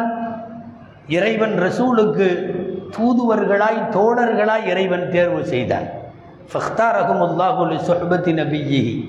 இறைவன் 1.06 1.58
ரசூலுக்கு 1.58 2.28
தூதுவர்களாய் 2.96 3.80
தோழர்களாய் 3.90 4.66
இறைவன் 4.66 5.10
தேர்வு 5.10 5.44
செய்தான் 5.44 5.88
ஃபஹ்தாரகுமுல்லாஹுல் 6.52 7.78
சொஹபத்தி 7.88 8.32
நபியிஹி 8.40 9.08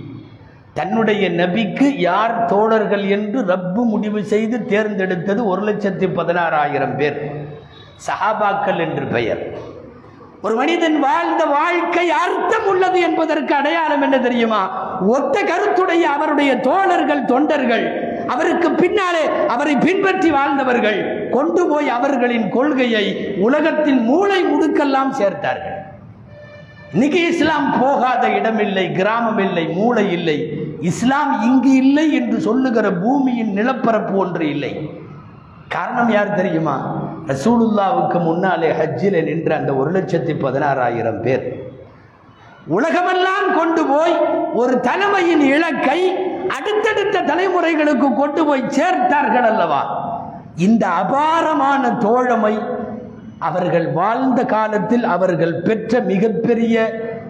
தன்னுடைய 0.74 1.30
நபிக்கு 1.30 1.88
யார் 1.98 2.46
தோழர்கள் 2.46 3.08
என்று 3.08 3.42
ரப்பு 3.42 3.84
முடிவு 3.84 4.24
செய்து 4.24 4.58
தேர்ந்தெடுத்தது 4.58 5.44
ஒரு 5.44 5.62
லட்சத்தி 5.62 6.08
பதினாறாயிரம் 6.20 6.96
பேர். 6.96 7.45
சஹாபாக்கள் 8.08 8.80
என்று 8.80 9.06
பெயர். 9.06 9.42
ஒரு 10.42 10.56
மனிதன் 10.56 11.00
வாழ்ந்த 11.00 11.46
வாழ்க்கை 11.46 12.10
அர்த்தம் 12.10 12.68
உள்ளது 12.68 13.00
என்பதற்கு 13.00 13.56
அடையாளம் 13.56 14.02
என்ன 14.02 14.18
தெரியுமா? 14.20 14.92
ஒத்த 15.08 15.44
கருத்துடைய 15.44 16.02
அவருடைய 16.02 16.60
தோழர்கள் 16.60 17.26
தொண்டர்கள் 17.26 18.14
அவருக்கு 18.28 18.72
பின்னாலே 18.72 19.24
அவரை 19.48 19.76
பின்பற்றி 19.76 20.30
வாழ்ந்தவர்கள் 20.32 21.30
கொண்டு 21.32 21.68
போய் 21.68 21.90
அவர்களின் 21.90 22.50
கொள்கையை 22.50 23.36
உலகத்தின் 23.40 24.04
மூளை 24.04 24.44
முடுக்கெல்லாம் 24.44 25.12
சேர்த்தார்கள். 25.20 25.80
இன்னைக்கு 26.94 27.28
இஸ்லாம் 27.28 27.80
போகாத 27.80 28.30
இடம் 28.30 28.60
இல்லை 28.60 28.92
கிராமம் 28.92 29.38
இல்லை 29.38 29.68
மூளை 29.68 30.12
இல்லை. 30.12 30.38
இஸ்லாம் 30.82 31.42
இங்கு 31.42 31.76
இல்லை 31.76 32.14
என்று 32.14 32.40
சொல்லுகிற 32.40 32.92
பூமியின் 32.92 33.52
நிலப்பரப்பு 33.54 34.16
ஒன்று 34.16 34.50
இல்லை. 34.50 34.90
காரணம் 35.68 36.10
யார் 36.10 36.34
தெரியுமா? 36.34 37.05
ரசூலுல்லாவுக்கு 37.28 38.20
முன்னாலே 38.20 38.72
ஹஜ்ஜில் 38.72 39.24
நின்ற 39.24 39.56
அந்த 39.56 39.76
ஒரு 39.76 39.92
லட்சத்தி 39.92 40.34
பதினாறாயிரம் 40.46 41.22
பேர். 41.22 41.46
உலகமெல்லாம் 42.68 43.48
கொண்டு 43.58 43.86
போய் 43.86 44.16
ஒரு 44.54 44.80
தலைமையின் 44.80 45.44
இலக்கை 45.56 46.00
அடுத்தடுத்த 46.48 47.22
தலைமுறைகளுக்கு 47.22 48.16
கொண்டு 48.16 48.46
போய் 48.46 48.72
சேர்த்தார்கள் 48.78 49.48
அல்லவா? 49.52 49.82
இந்த 50.56 50.88
அபாரமான 50.88 51.92
தோழமை 51.96 52.60
அவர்கள் 53.40 53.88
வாழ்ந்த 53.92 54.46
காலத்தில் 54.46 55.04
அவர்கள் 55.04 55.62
பெற்ற 55.62 56.00
மிகப்பெரிய 56.00 56.76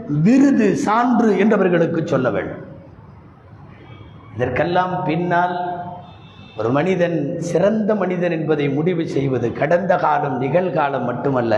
விருது 0.08 0.75
சான்று 0.75 1.29
என்றவர்களுக்கு 1.34 2.01
சொல்ல 2.05 2.29
வேண்டும். 2.29 2.63
இதற்கெல்லாம் 4.36 5.03
பின்னால் 5.03 5.55
ஒரு 6.58 6.70
மனிதன் 6.70 7.39
சிறந்த 7.39 7.96
மனிதன் 7.96 8.32
என்பதை 8.32 8.70
முடிவு 8.70 9.08
செய்வது 9.08 9.54
கடந்த 9.54 9.96
காலம் 9.96 10.41
நிகழ்காலம் 10.41 11.04
மட்டுமல்ல 11.04 11.54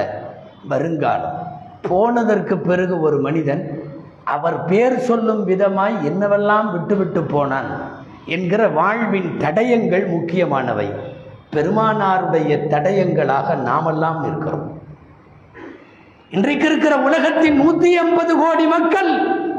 வருங்காலம். 0.68 1.36
போனதற்கு 1.82 2.58
பிறகு 2.58 3.02
ஒரு 3.02 3.20
மனிதன் 3.20 3.62
அவர் 4.24 4.66
பேர் 4.66 4.98
சொல்லும் 5.00 5.48
விதமாய் 5.48 5.98
என்னவெல்லாம் 6.06 6.72
விட்டுவிட்டு 6.72 7.24
போனான் 7.24 7.70
என்கிற 8.26 8.68
வாழ்வின் 8.68 9.30
தடயங்கள் 9.40 10.08
முக்கியமானவை. 10.08 10.88
பெருமானாருடைய 11.52 12.58
தடயங்களாக 12.74 13.56
நாமெல்லாம் 13.56 14.24
இருக்கிறோம். 14.24 14.82
இன்றைக்கு 16.30 16.66
இருக்கிற 16.66 16.98
உலகத்தின் 16.98 17.56
நூற்றி 17.56 17.92
எண்பது 17.92 18.38
கோடி 18.38 18.66
மக்கள் 18.66 19.12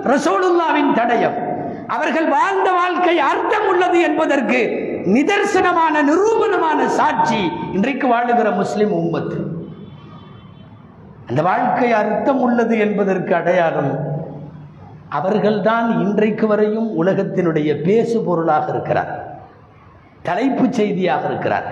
ரசோலுல்லாவின் 0.03 0.93
தடயம். 0.95 1.39
அவர்கள் 1.87 2.29
வாழ்ந்த 2.29 2.71
வாழ்க்கை 2.71 3.19
அர்த்தம் 3.19 3.69
உள்ளது 3.69 4.01
என்பதற்கு 4.01 4.87
நிதர்சனமான 5.09 6.03
நிரூபணமான 6.03 6.87
சாட்சி 6.87 7.51
இன்றைக்கு 7.73 8.09
வாழுகிற 8.09 8.55
முஸ்லிம் 8.55 8.93
உம்மத்து. 8.93 9.47
அந்த 11.29 11.43
வாழ்க்கை 11.43 11.93
அர்த்தம் 11.93 12.41
உள்ளது 12.41 12.79
என்பதற்கு 12.79 13.35
அடையாளம் 13.35 14.07
அவர்கள்தான் 15.09 16.01
இன்றைக்கு 16.01 16.47
வரையும் 16.47 17.03
உலகத்தினுடைய 17.03 17.83
பேசு 17.83 18.21
பொருளாக 18.21 18.71
இருக்கிறார். 18.71 19.41
தலைப்பு 20.23 20.67
செய்தியாக 20.71 21.27
இருக்கிறார். 21.27 21.65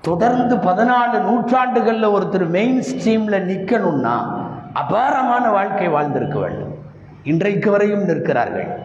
தொடர்ந்து 0.00 0.56
பதினாலு 0.56 1.20
நூற்றாண்டுகளில் 1.20 2.08
ஒருத்தர் 2.08 2.46
மெயின் 2.46 2.80
ஸ்ட்ரீமில் 2.80 3.44
நிற்கணும்னா 3.44 4.46
அபாரமான 4.72 5.50
வாழ்க்கை 5.50 5.88
வாழ்ந்திருக்க 5.88 6.38
வேண்டும். 6.38 6.74
இன்றைக்கு 7.22 7.70
வரையும் 7.70 8.04
நிற்கிறார்கள். 8.04 8.78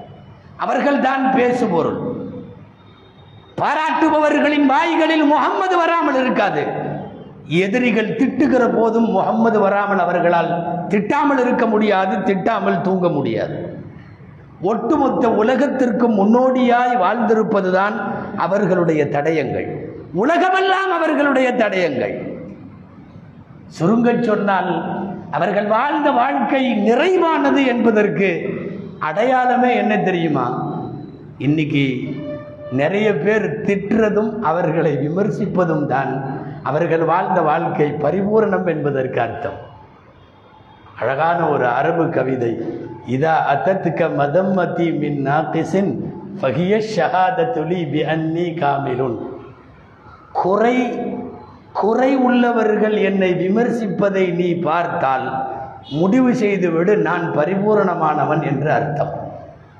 அவர்கள்தான் 0.57 1.33
பேசுபொருள். 1.33 2.16
பாராட்டுபவர்களின் 3.61 4.65
வாய்களில் 4.65 5.23
முகம்மது 5.23 5.77
வராமல் 5.77 6.15
இருக்காது. 6.15 6.63
எதிரிகள் 7.47 8.15
திட்டுகிற 8.15 8.75
போதும் 8.75 9.09
முகம்மது 9.11 9.59
வராமல் 9.59 9.99
அவர்களால் 9.99 10.51
திட்டாமல் 10.87 11.39
இருக்க 11.39 11.65
முடியாது 11.65 12.17
திட்டாமல் 12.17 12.81
தூங்க 12.81 13.09
முடியாது. 13.09 13.55
ஒட்டுமொத்த 14.61 15.31
உலகத்திற்கு 15.31 16.07
முன்னோடியாய் 16.09 16.93
வாழ்ந்திருப்பதுதான் 17.03 17.95
அவர்களுடைய 18.37 19.05
தடயங்கள். 19.05 19.67
உலகமெல்லாம் 20.13 20.91
அவர்களுடைய 20.91 21.51
தடயங்கள். 21.51 22.15
சுருங்கச் 23.67 24.23
சொன்னால் 24.23 24.71
அவர்கள் 25.31 25.65
வாழ்ந்த 25.65 26.11
வாழ்க்கை 26.11 26.63
நிறைவானது 26.91 27.65
என்பதற்கு 27.65 28.29
அடையாளமே 28.99 29.75
என்ன 29.75 29.97
தெரியுமா? 29.97 30.45
இன்னைக்கு 31.37 31.85
நிறைய 32.71 33.15
பேர் 33.17 33.61
திட்டுறதும் 33.61 34.39
அவர்களை 34.39 34.97
விமர்சிப்பதும் 34.97 35.85
தான். 35.85 36.39
அவர்கள் 36.63 37.03
வாழ்ந்த 37.03 37.41
வாழ்க்கை 37.41 37.91
பரிபூரணம் 37.91 38.67
என்பதற்கு 38.67 39.21
அர்த்தம். 39.21 39.53
அழகான 40.99 41.49
ஒரு 41.49 41.67
அரபு 41.67 42.09
கவிதை. 42.09 42.57
இதா 43.07 43.35
அத்தத்துக்க 43.53 44.09
மதம்மதி 44.17 44.97
மின் 44.97 45.25
நாத்திசின் 45.27 45.99
ஃபகிய 46.41 46.81
ஷஹாதத்துலி 46.95 47.91
பி 47.91 48.03
அன்னி 48.03 48.49
காமிலுன். 48.49 49.17
குறை 50.31 50.99
குறை 51.73 52.15
உள்ளவர்கள் 52.15 52.97
என்னை 52.97 53.33
விமர்சிப்பதை 53.33 54.33
நீ 54.33 54.53
பார்த்தால் 54.53 55.47
முடிவு 55.89 56.35
செய்துவிடு 56.35 56.97
நான் 56.97 57.31
பரிபூரணமானவன் 57.35 58.43
என்று 58.43 58.71
அர்த்தம். 58.71 59.13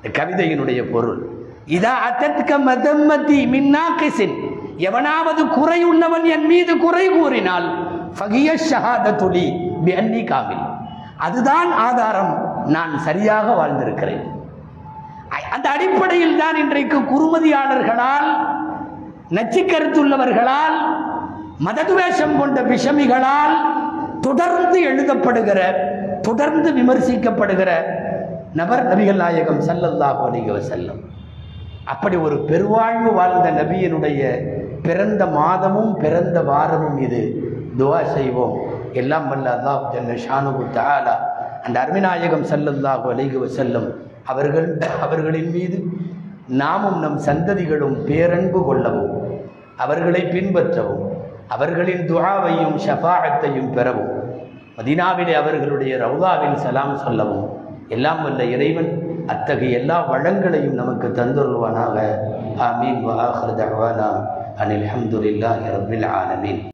இந்த 0.02 0.24
கவிதையினுடைய 0.24 0.90
பொருள். 0.90 1.37
இதா 1.76 1.94
அத்தத்க 2.08 2.50
மதம்மதி 2.68 3.38
மின்னாக்கிசின். 3.54 4.36
எவனாவது 4.88 5.42
குறை 5.56 5.80
உள்ளவன் 5.90 6.26
என் 6.34 6.46
மீது 6.52 6.72
குறை 6.84 7.06
கூறினால் 7.16 7.66
ஃபகிய 8.18 8.50
ஷஹாதத்துலி 8.68 9.46
பி 9.84 9.92
அன்னி 10.00 10.22
காமில் 10.30 10.64
அதுதான் 11.26 11.70
ஆதாரம். 11.88 12.32
நான் 12.74 12.92
சரியாக 13.06 13.46
வாழ்ந்திருக்கிறேன். 13.60 14.24
அந்த 15.54 15.66
அடிப்படையில் 15.76 16.38
தான் 16.42 16.56
இன்றைக்கு 16.62 16.98
குறுமதியாளர்களால் 17.12 18.28
நச்சுக்கருத்துள்ளவர்களால் 19.36 20.76
மததுவேஷம் 21.66 22.34
கொண்ட 22.40 22.58
விஷமிகளால் 22.70 23.54
தொடர்ந்து 24.26 24.78
எழுதப்படுகிற 24.90 25.60
தொடர்ந்து 26.28 26.68
விமர்சிக்கப்படுகிற 26.78 27.70
நபர் 28.60 28.84
நபிகள் 28.90 29.20
நாயகம் 29.24 29.60
சல்லல்லாஹு 29.68 30.20
அலைஹி 30.28 30.60
செல்லம் 30.72 31.00
அப்படி 31.92 32.16
ஒரு 32.26 32.36
பெருவாழ்வு 32.50 33.10
வாழ்ந்த 33.18 33.48
நபியினுடைய 33.60 34.22
பிறந்த 34.86 35.22
மாதமும் 35.38 35.92
பிறந்த 36.02 36.38
வாரமும் 36.50 36.98
இது. 37.06 37.22
துவா 37.78 38.00
செய்வோம். 38.16 38.54
எல்லாம் 39.00 39.26
வல்ல 39.30 39.48
அல்லாஹ் 39.56 39.82
ஜல்ல 39.94 40.14
ஷானுகு 40.24 40.62
தஆலா. 40.76 41.14
அந்த 41.66 41.76
அருமிநாயகம் 41.84 42.44
சல்லல்லாஹு 42.50 43.06
அலைஹி 43.12 43.48
செல்லும் 43.58 43.88
அவர்கள் 44.32 44.68
அவர்களின் 45.04 45.50
மீது 45.56 45.78
நாமும் 46.60 46.98
நம் 47.04 47.18
சந்ததிகளும் 47.28 47.96
பேரன்பு 48.08 48.60
கொள்ளவும் 48.68 49.12
அவர்களை 49.84 50.22
பின்பற்றவும் 50.34 51.02
அவர்களின் 51.54 52.02
துவாவையும் 52.10 52.76
ஷஃபாஅத்தையும் 52.86 53.70
பெறவும் 53.76 54.12
மதினாவிலே 54.78 55.34
அவர்களுடைய 55.42 55.92
ரவுதாவில் 56.04 56.58
சலாம் 56.64 56.96
சொல்லவும் 57.04 57.46
எல்லாம் 57.88 58.20
வல்ல 58.24 58.42
இறைவன் 58.54 58.90
அத்தகைய 59.28 59.78
எல்லா 59.78 60.10
வளங்களையும் 60.12 60.78
நமக்கு 60.80 61.08
தந்துருவானாக 61.08 61.96
ஆமீன். 62.58 63.00
வாஹர் 63.04 63.58
தஹ்வானா. 63.58 64.08
அனில் 64.58 64.86
ஹம்துலில்லாஹி 64.86 65.66
ரபில் 65.76 66.08
ஆலமீன். 66.10 66.62